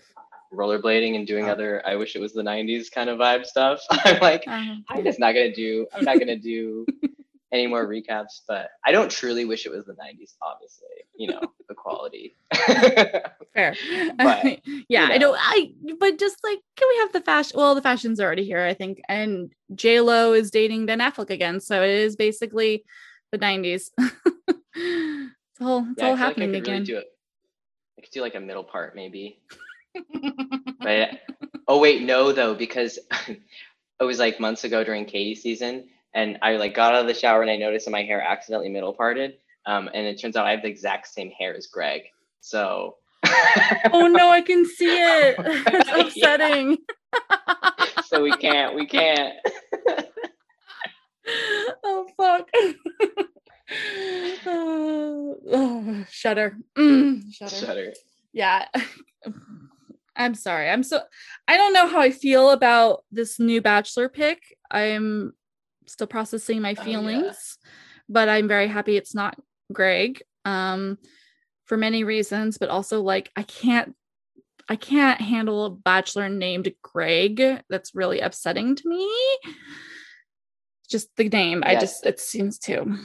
[0.54, 1.51] rollerblading and doing Oh.
[1.51, 3.82] other I wish it was the 90s kind of vibe stuff.
[3.91, 6.86] I'm like, Um, I'm just not gonna do I'm not gonna do
[7.54, 10.88] any more recaps, but I don't truly wish it was the 90s, obviously.
[11.16, 12.36] You know, the quality.
[13.54, 13.76] fair
[14.18, 15.20] But, yeah i know.
[15.20, 18.64] don't i but just like can we have the fashion well the fashion's already here
[18.64, 22.84] i think and j lo is dating ben affleck again so it is basically
[23.32, 26.97] the 90s it's all it's Yeah, all I feel like I happening really again do
[26.97, 27.06] it.
[27.97, 29.39] I could do like a middle part maybe.
[30.80, 31.20] But
[31.68, 32.97] oh wait, no though, because
[33.30, 37.14] it was like months ago during Katie season, and I like got out of the
[37.14, 39.36] shower and I noticed that my hair accidentally middle parted.
[39.66, 42.03] Um, and it turns out I have the exact same hair as Greg.
[42.41, 42.97] So
[43.93, 46.78] oh no i can see it it's upsetting
[48.05, 49.34] so we can't we can't.
[51.86, 52.49] oh fuck
[54.45, 57.93] oh, oh, shudder Mm, shudder Shudder.
[58.34, 58.68] yeah
[60.18, 60.99] i'm sorry i'm so
[61.47, 65.34] i don't know how i feel about this new bachelor pick i'm
[65.88, 66.84] still processing my Oh, yeah.
[66.84, 67.58] feelings
[68.10, 69.38] but i'm very happy it's not
[69.72, 70.98] greg um
[71.66, 73.96] for many reasons but also like i can't
[74.70, 79.10] i can't handle a bachelor named greg that's really upsetting to me
[80.90, 82.96] just the name i just it seems too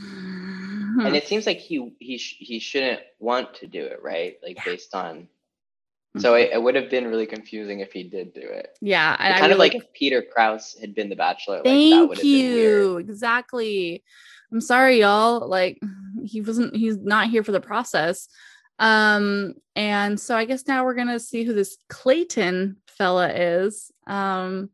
[1.01, 4.37] And it seems like he he sh- he shouldn't want to do it, right?
[4.43, 4.63] Like Yeah.
[4.65, 5.29] based on.
[6.17, 8.77] So it, it would have been really confusing if he did do it.
[8.81, 11.57] yeah and I kind of really- like if Peter Kraus had been the Bachelor.
[11.57, 12.97] like, that Thank would have been you.
[12.99, 14.03] Exactly.
[14.51, 15.47] I'm sorry, y'all.
[15.47, 15.79] Like
[16.25, 18.29] he wasn't he's not here for the process.
[18.81, 23.91] Um, and so I guess now we're gonna see who this Clayton fella is.
[24.07, 24.71] Um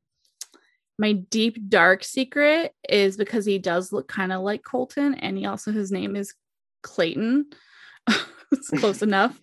[0.96, 5.44] my deep dark secret is because he does look kind of like Colton, and he
[5.44, 6.34] also his name is
[6.82, 7.46] Clayton.
[8.52, 9.40] it's close enough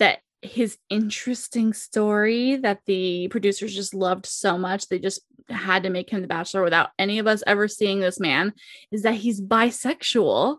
[0.00, 5.20] that his interesting story that the producers just loved so much they just
[5.50, 8.52] had to make him the bachelor without any of us ever seeing this man
[8.90, 10.56] is that he's bisexual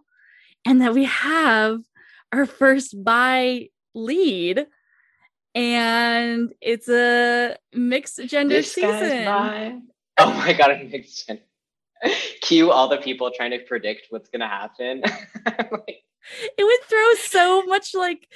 [0.65, 1.79] and that we have
[2.31, 4.67] our first bi lead
[5.55, 9.89] and it's a mixed gender This season.
[10.17, 11.41] Oh my god, it makes sense.
[12.41, 15.03] Cue all the people trying to predict what's gonna happen.
[15.71, 16.03] Like,
[16.57, 18.27] it would throw so much like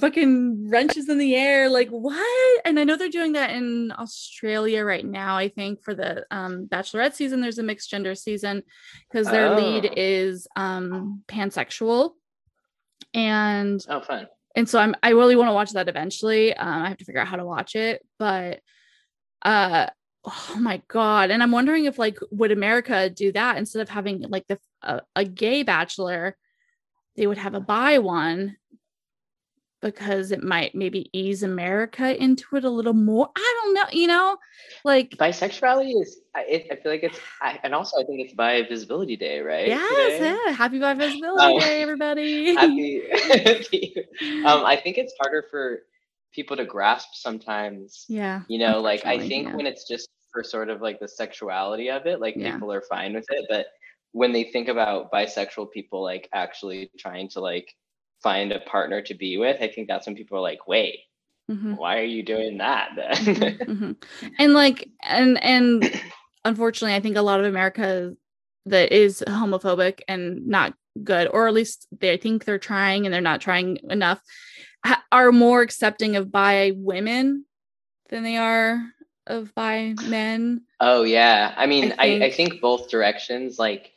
[0.00, 2.60] fucking wrenches in the air like what?
[2.64, 6.66] And i know they're doing that in australia right now i think for the um
[6.66, 7.40] bachelorette season.
[7.40, 8.62] There's a mixed gender season
[9.10, 9.94] because their lead Oh.
[9.96, 12.12] is um pansexual.
[13.14, 14.28] And oh, fun.
[14.54, 16.54] and so i'm i really want to watch that eventually.
[16.54, 18.60] Um i have to figure out how to watch it but
[19.42, 19.86] uh
[20.24, 21.30] oh my god.
[21.30, 25.00] And i'm wondering if like would america do that instead of having like the a,
[25.16, 26.36] a gay bachelor
[27.16, 28.56] they would have a buy one
[29.82, 34.06] because it might maybe ease america into it a little more i don't know you
[34.06, 34.36] know
[34.84, 36.20] like Bisexuality is.
[36.34, 39.66] I, I feel like it's, I, and also I think it's by Visibility Day, right?
[39.66, 40.36] yes today?
[40.46, 41.60] yeah happy bi visibility Oh.
[41.60, 43.02] day everybody Happy.
[44.44, 45.80] um, I think it's harder for
[46.32, 48.04] people to grasp sometimes.
[48.08, 49.56] yeah You know, like I think yeah.
[49.56, 52.52] when it's just for sort of like the sexuality of it, like Yeah.
[52.52, 53.46] people are fine with it.
[53.48, 53.66] But
[54.12, 57.74] when they think about bisexual people like actually trying to like
[58.22, 61.00] find a partner to be with, I think that's when people are like, wait,
[61.50, 61.76] Mhm.
[61.76, 63.16] why are you doing that then?
[63.58, 63.96] Mhm.
[64.38, 66.00] and like and and
[66.44, 68.14] unfortunately i think a lot of america
[68.66, 73.20] that is homophobic and not good or at least they think they're trying and they're
[73.20, 74.20] not trying enough
[74.86, 77.44] ha- are more accepting of bi women
[78.10, 78.80] than they are
[79.26, 81.52] of bi men oh yeah.
[81.56, 83.92] I mean, I, I, think- think both directions, like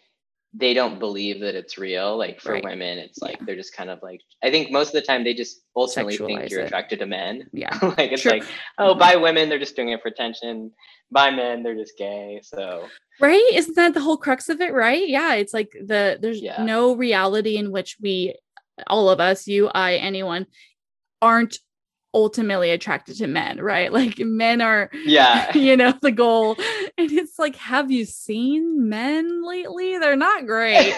[0.56, 2.16] they don't believe that it's real.
[2.16, 2.64] Like for Right.
[2.64, 3.46] women, it's like Yeah.
[3.46, 6.50] they're just kind of like I think most of the time they just ultimately think
[6.52, 6.66] you're it.
[6.68, 7.50] attracted to men.
[7.54, 8.34] yeah like it's Sure.
[8.34, 8.44] like,
[8.78, 10.72] oh, by women, they're just doing it for attention.
[11.12, 12.40] By men, they're just gay.
[12.44, 12.88] So
[13.20, 16.64] right isn't that the whole crux of it right yeah it's like the there's Yeah.
[16.64, 18.36] no reality in which we
[18.88, 20.48] all of us you i anyone
[21.22, 21.60] aren't
[22.14, 25.56] ultimately attracted to men right like men are yeah.
[25.58, 26.56] you know the goal
[26.98, 29.98] and it's like, have you seen men lately?
[29.98, 30.94] They're not great.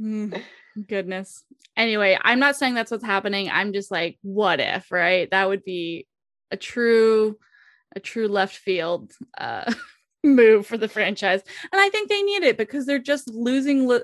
[0.00, 0.42] Mm,
[0.88, 1.44] goodness.
[1.76, 3.48] Anyway, I'm not saying that's what's happening.
[3.48, 5.30] I'm just like, what if, right?
[5.30, 6.08] That would be
[6.50, 7.38] a true,
[7.94, 9.72] a true left field uh,
[10.24, 11.42] move for the franchise.
[11.70, 14.02] And I think they need it because they're just losing li-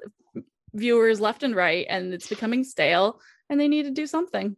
[0.72, 4.57] viewers left and right and it's becoming stale and they need to do something.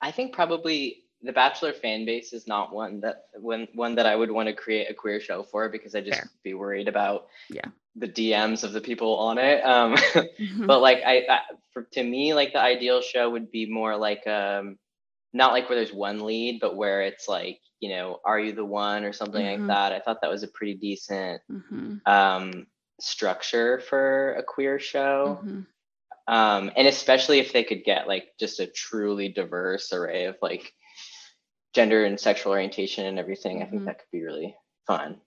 [0.00, 4.16] I think probably the Bachelor fan base is not one that one one that I
[4.16, 6.30] would want to create a queer show for because I just Fair.
[6.42, 7.66] be worried about yeah
[7.96, 9.64] the DMs of the people on it.
[9.64, 10.66] Um, mm-hmm.
[10.66, 11.38] But like I, I,
[11.72, 14.78] for to me, like the ideal show would be more like um,
[15.32, 18.64] not like where there's one lead, but where it's like you know, are you the
[18.64, 19.66] one or something mm-hmm.
[19.66, 19.92] like that.
[19.92, 21.96] I thought that was a pretty decent mm-hmm.
[22.06, 22.66] um,
[23.00, 25.38] structure for a queer show.
[26.28, 30.72] Um, and especially if they could get like just a truly diverse array of like
[31.74, 33.84] gender and sexual orientation and everything, I think mm-hmm.
[33.86, 34.56] that could be really
[34.86, 35.20] fun.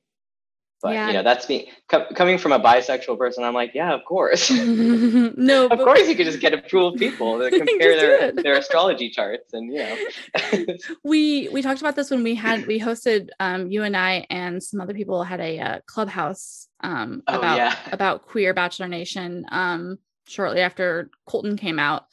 [0.81, 1.07] But yeah.
[1.07, 3.43] you know, that's me co- coming from a bisexual person.
[3.43, 4.49] I'm like, yeah, of course.
[4.51, 8.57] no, of course you could just get a pool of people that compare their, their
[8.57, 10.75] astrology charts, and you know.
[11.03, 14.63] we we talked about this when we had we hosted um, you and I and
[14.63, 17.75] some other people had a uh, clubhouse um, oh, about yeah.
[17.91, 19.97] about queer Bachelor Nation um,
[20.29, 22.05] shortly after Colton came out,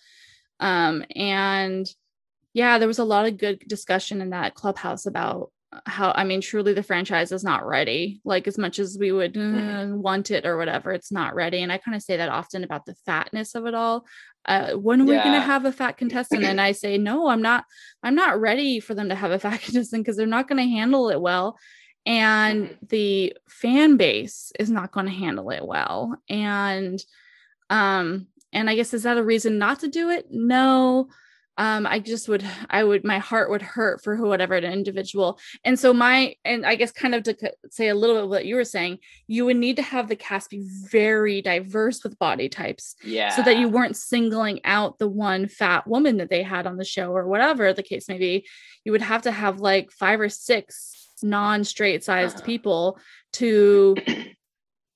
[0.60, 1.86] um, and
[2.52, 5.50] yeah, there was a lot of good discussion in that clubhouse about
[5.84, 8.20] how I mean, truly the franchise is not ready.
[8.24, 9.92] Like as much as we would mm-hmm.
[9.92, 11.62] uh, want it or whatever, it's not ready.
[11.62, 14.06] And I kind of say that often about the fatness of it all.
[14.44, 15.10] Uh, when are yeah.
[15.10, 16.44] we going to have a fat contestant?
[16.44, 17.64] And I say, no, I'm not.
[18.02, 20.76] I'm not ready for them to have a fat contestant because they're not going to
[20.76, 21.58] handle it well,
[22.04, 22.86] and mm-hmm.
[22.88, 26.16] the fan base is not going to handle it well.
[26.28, 27.02] And
[27.70, 30.26] um, and I guess is that a reason not to do it?
[30.30, 31.08] No
[31.58, 35.78] um i just would i would my heart would hurt for whatever an individual and
[35.78, 37.36] so my and i guess kind of to
[37.70, 40.50] say a little bit what you were saying you would need to have the cast
[40.50, 45.48] be very diverse with body types yeah so that you weren't singling out the one
[45.48, 48.46] fat woman that they had on the show or whatever the case may be
[48.84, 52.46] you would have to have like five or six non-straight sized uh-huh.
[52.46, 52.98] people
[53.32, 53.96] to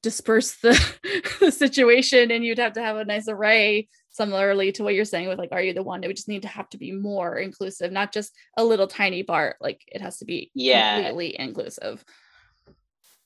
[0.03, 0.79] disperse the,
[1.41, 5.29] the situation and you'd have to have a nice array similarly to what you're saying
[5.29, 7.37] with like are you the one it would just need to have to be more
[7.37, 12.05] inclusive not just a little tiny part like it has to be yeah completely inclusive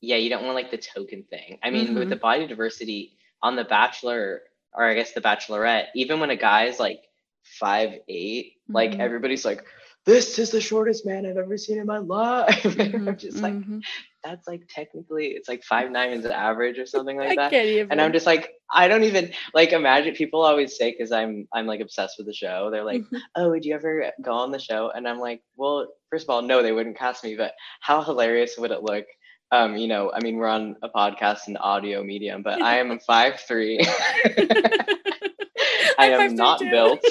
[0.00, 2.00] yeah you don't want like the token thing i mean mm-hmm.
[2.00, 4.42] with the body diversity on the bachelor
[4.74, 7.00] or i guess the bachelorette even when a guy is like
[7.44, 8.74] five eight, mm-hmm.
[8.74, 9.64] like everybody's like
[10.06, 12.62] this is the shortest man I've ever seen in my life.
[12.62, 13.78] Mm-hmm, I'm just like, mm-hmm.
[14.24, 17.52] That's like technically it's like five nine is average or something like that.
[17.90, 21.66] And I'm just like, I don't even like imagine people always say because I'm I'm
[21.66, 22.70] like obsessed with the show.
[22.72, 23.16] They're like, mm-hmm.
[23.36, 24.90] oh, would you ever go on the show?
[24.94, 28.56] And I'm like, well, first of all, no, they wouldn't cast me, but how hilarious
[28.58, 29.04] would it look?
[29.52, 32.98] Um, you know, I mean, we're on a podcast and audio medium, but I am
[33.06, 33.78] five three.
[35.98, 37.04] I am not built.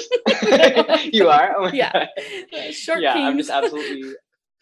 [1.12, 1.54] you are?
[1.56, 2.06] Oh yeah.
[2.70, 4.14] Short yeah, I'm just absolutely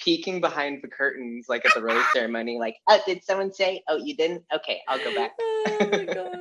[0.03, 3.83] peeking behind the curtains like at the rose ceremony, like, oh, did someone say?
[3.89, 4.45] Oh, you didn't?
[4.55, 5.33] Okay, I'll go back.
[5.41, 6.39] oh my god.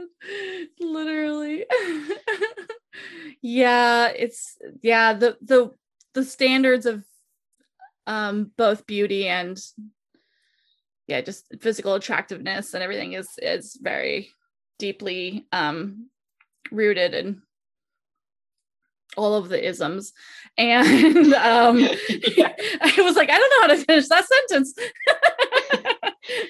[0.79, 1.65] Literally.
[3.41, 5.71] yeah, it's yeah, the the
[6.13, 7.03] the standards of
[8.07, 9.59] um both beauty and
[11.07, 14.29] yeah, just physical attractiveness and everything is is very
[14.79, 16.09] deeply um
[16.71, 17.41] rooted in
[19.17, 20.13] all of the isms.
[20.57, 22.53] And um yeah.
[22.81, 24.73] i was like i don't know how to finish that sentence.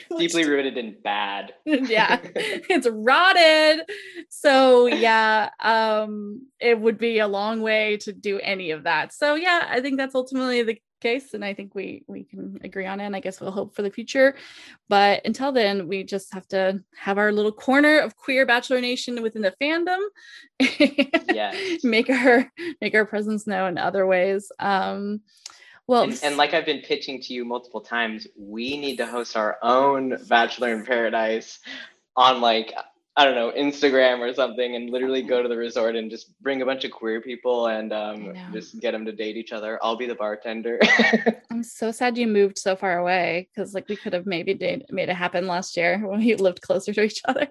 [0.18, 1.53] Deeply rooted in bad.
[1.66, 3.86] Yeah it's rotted.
[4.30, 9.14] So yeah um it would be a long way to do any of that.
[9.14, 12.86] So yeah i think that's ultimately the case and i think we we can agree
[12.86, 14.36] on it and i guess we'll hope for the future.
[14.89, 19.22] But until then we just have to have our little corner of queer bachelor nation
[19.22, 19.99] within the fandom
[21.34, 24.52] yeah make our make our presence known in other ways.
[24.60, 25.22] Um
[25.88, 29.36] well and, and, like i've been pitching to you multiple times we need to host
[29.36, 31.60] our own bachelor in paradise
[32.16, 32.74] on like
[33.18, 36.62] I don't know, Instagram or something and literally go to the resort and just bring
[36.62, 39.78] a bunch of queer people and um, just get them to date each other.
[39.84, 40.80] I'll be the bartender.
[41.51, 44.86] I'm so sad you moved so far away because like we could have maybe date,
[44.91, 47.49] made it happen last year when we lived closer to each other.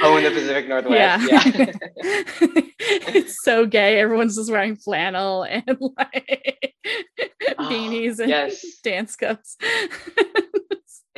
[0.00, 1.28] oh, in the Pacific Northwest.
[1.28, 1.42] Yeah.
[1.56, 1.72] yeah.
[2.78, 3.98] it's so gay.
[3.98, 6.74] Everyone's just wearing flannel and like
[7.58, 8.64] beanies oh, and yes.
[8.84, 9.56] dance cups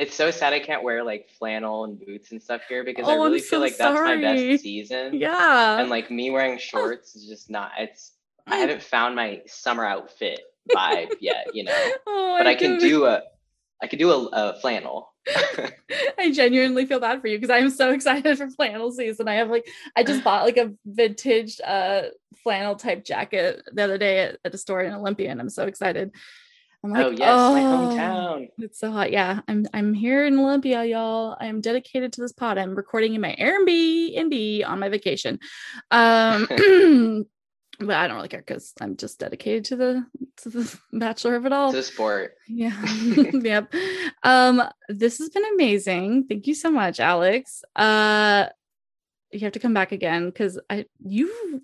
[0.01, 3.11] it's so sad I can't wear like flannel and boots and stuff here because oh,
[3.11, 4.19] I really feel like sorry.
[4.19, 5.13] that's my best season.
[5.13, 5.79] Yeah.
[5.79, 8.13] And like me wearing shorts is just not it's
[8.47, 10.41] I haven't found my summer outfit
[10.75, 11.91] vibe yet, you know.
[12.07, 13.21] Oh, but I, I can do a
[13.79, 15.13] I could do a, a flannel.
[16.17, 19.27] I genuinely feel bad for you because I'm so excited for flannel season.
[19.27, 22.05] I have like I just bought like a vintage uh
[22.41, 25.67] flannel type jacket the other day at, at a store in Olympia and I'm so
[25.67, 26.11] excited.
[26.83, 28.47] I'm like, oh yes, oh, my hometown.
[28.57, 29.11] It's so hot.
[29.11, 31.37] Yeah, I'm I'm here in Olympia, y'all.
[31.39, 32.57] I'm dedicated to this pod.
[32.57, 35.39] I'm recording in my Airbnb on my vacation.
[35.91, 36.47] Um
[37.79, 40.05] but I don't really care because I'm just dedicated to the
[40.37, 41.71] to the bachelor of it all.
[41.71, 42.35] To the sport.
[42.47, 42.83] Yeah.
[43.33, 43.73] yep.
[44.23, 46.25] Um, this has been amazing.
[46.27, 47.63] Thank you so much, Alex.
[47.75, 48.47] Uh
[49.31, 51.61] you have to come back again because I you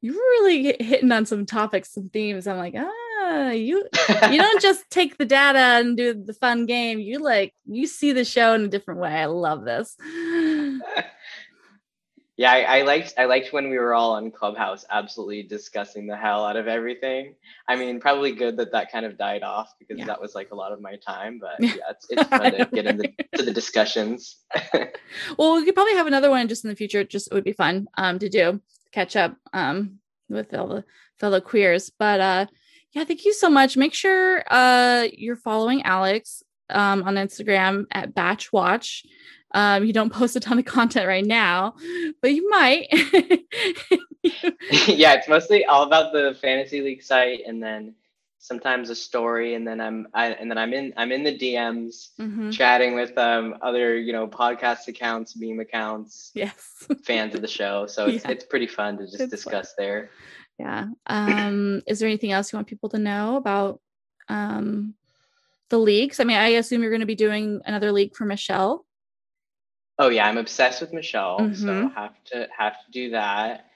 [0.00, 2.46] you really hitting on some topics, some themes.
[2.46, 3.05] I'm like, ah,
[3.50, 3.84] you
[4.30, 6.98] you don't just take the data and do the fun game.
[6.98, 9.10] You like you see the show in a different way.
[9.10, 9.96] I love this.
[12.38, 16.16] Yeah, I, I, liked I liked when we were all on Clubhouse, absolutely discussing the
[16.16, 17.34] hell out of everything.
[17.66, 20.04] I mean, probably good that that kind of died off because yeah.
[20.04, 21.38] that was like a lot of my time.
[21.40, 24.36] But yeah, it's, it's fun to get into the, the discussions.
[25.38, 27.04] well, we could probably have another one just in the future.
[27.04, 28.60] Just it would be fun um, to do
[28.92, 29.98] catch up um,
[30.28, 30.84] with all the
[31.18, 31.90] fellow queers.
[31.98, 32.46] But uh,
[32.96, 33.76] yeah, thank you so much.
[33.76, 39.04] Make sure uh, you're following Alex um, on Instagram at Batch Watch.
[39.52, 41.74] Um, you don't post a ton of content right now,
[42.22, 42.86] but you might.
[44.88, 47.94] yeah, it's mostly all about the fantasy league site, and then
[48.38, 52.12] sometimes a story, and then I'm I, and then I'm in I'm in the DMs
[52.18, 52.48] mm-hmm.
[52.48, 57.86] chatting with um other you know podcast accounts, meme accounts, yes, fans of the show.
[57.86, 58.30] So it's yeah.
[58.30, 59.84] it's pretty fun to just it's discuss fun.
[59.84, 60.10] there.
[60.58, 60.86] Yeah.
[61.06, 63.80] Um, is there anything else you want people to know about
[64.28, 64.94] um
[65.68, 66.20] the leagues?
[66.20, 68.84] I mean, I assume you're going to be doing another league for Michelle.
[69.98, 71.54] Oh yeah, I'm obsessed with Michelle, mm-hmm.
[71.54, 73.66] so have to have to do that.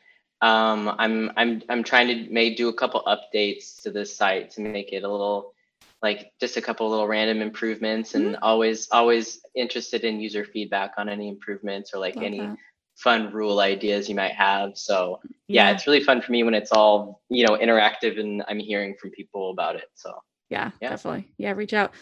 [0.43, 4.61] Um, I'm I'm I'm trying to may do a couple updates to the site to
[4.61, 5.55] make it a little
[6.03, 8.43] like just a couple little random improvements and mm-hmm.
[8.43, 12.57] always always interested in user feedback on any improvements or like Love any that.
[13.03, 14.77] Fun rule ideas you might have.
[14.77, 15.69] So yeah.
[15.69, 18.95] yeah, it's really fun for me when it's all, you know, interactive and I'm hearing
[19.01, 19.89] from people about it.
[19.95, 20.13] So
[20.51, 21.33] yeah, yeah, definitely.
[21.39, 21.93] Yeah, reach out.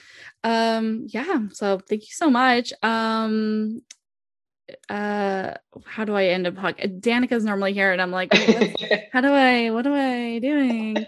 [0.42, 2.72] Um, yeah, so thank you so much.
[2.82, 3.82] Um,
[4.88, 5.54] uh
[5.84, 7.00] how do I end up podcast?
[7.00, 8.32] Danica's normally here and I'm like,
[9.12, 11.06] how do I what am I doing?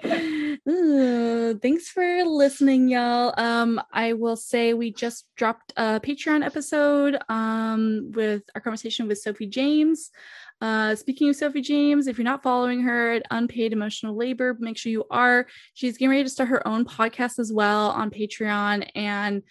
[0.68, 3.34] Ooh, thanks for listening, y'all.
[3.36, 9.18] Um, I will say we just dropped a Patreon episode um with our conversation with
[9.18, 10.11] Sophie James.
[10.61, 14.76] Uh, speaking of Sophie James, if you're not following her at Unpaid Emotional Labor, make
[14.76, 15.46] sure you are.
[15.72, 19.42] She's getting ready to start her own podcast as well on Patreon and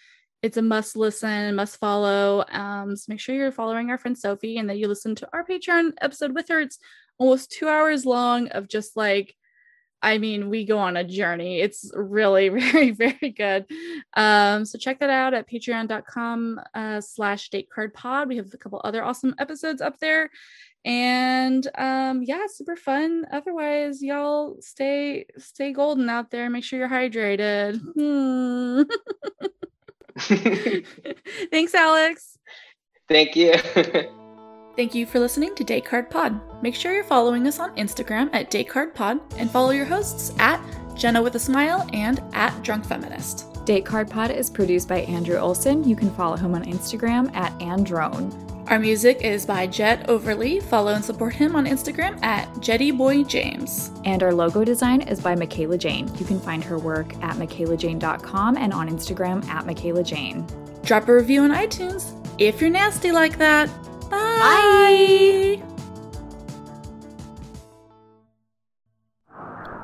[0.42, 2.44] it's a must listen, must follow.
[2.50, 5.44] Um, so make sure you're following our friend Sophie and that you listen to our
[5.44, 6.60] Patreon episode with her.
[6.60, 6.78] It's
[7.18, 9.36] almost two hours long of just like,
[10.02, 11.60] I mean, we go on a journey.
[11.60, 13.66] It's really, very, very good.
[14.14, 18.28] Um, so check that out at patreon.com uh, slash date card pod.
[18.28, 20.30] We have a couple other awesome episodes up there.
[20.86, 23.26] And um, yeah, super fun.
[23.30, 26.48] Otherwise, y'all stay stay golden out there.
[26.48, 27.80] Make sure you're hydrated.
[28.00, 28.82] Hmm.
[31.50, 32.38] Thanks, Alex.
[33.08, 33.54] Thank you.
[34.76, 36.40] Thank you for listening to Date Card Pod.
[36.62, 40.32] Make sure you're following us on Instagram at Date Card Pod and follow your hosts
[40.38, 40.60] at
[41.00, 43.46] Jenna with a Smile and at Drunk Feminist.
[43.64, 45.82] Date Card Pod is produced by Andrew Olson.
[45.82, 48.30] You can follow him on Instagram at Androne.
[48.66, 50.60] Our music is by Jet Overly.
[50.60, 54.02] Follow and support him on Instagram at JettyBoyJames.
[54.04, 56.14] And our logo design is by Michaela Jane.
[56.18, 60.46] You can find her work at michaelajane.com and on Instagram at Michaela Jane.
[60.84, 63.68] Drop a review on iTunes if you're nasty like that.
[64.10, 65.58] Bye.
[65.60, 65.69] Bye.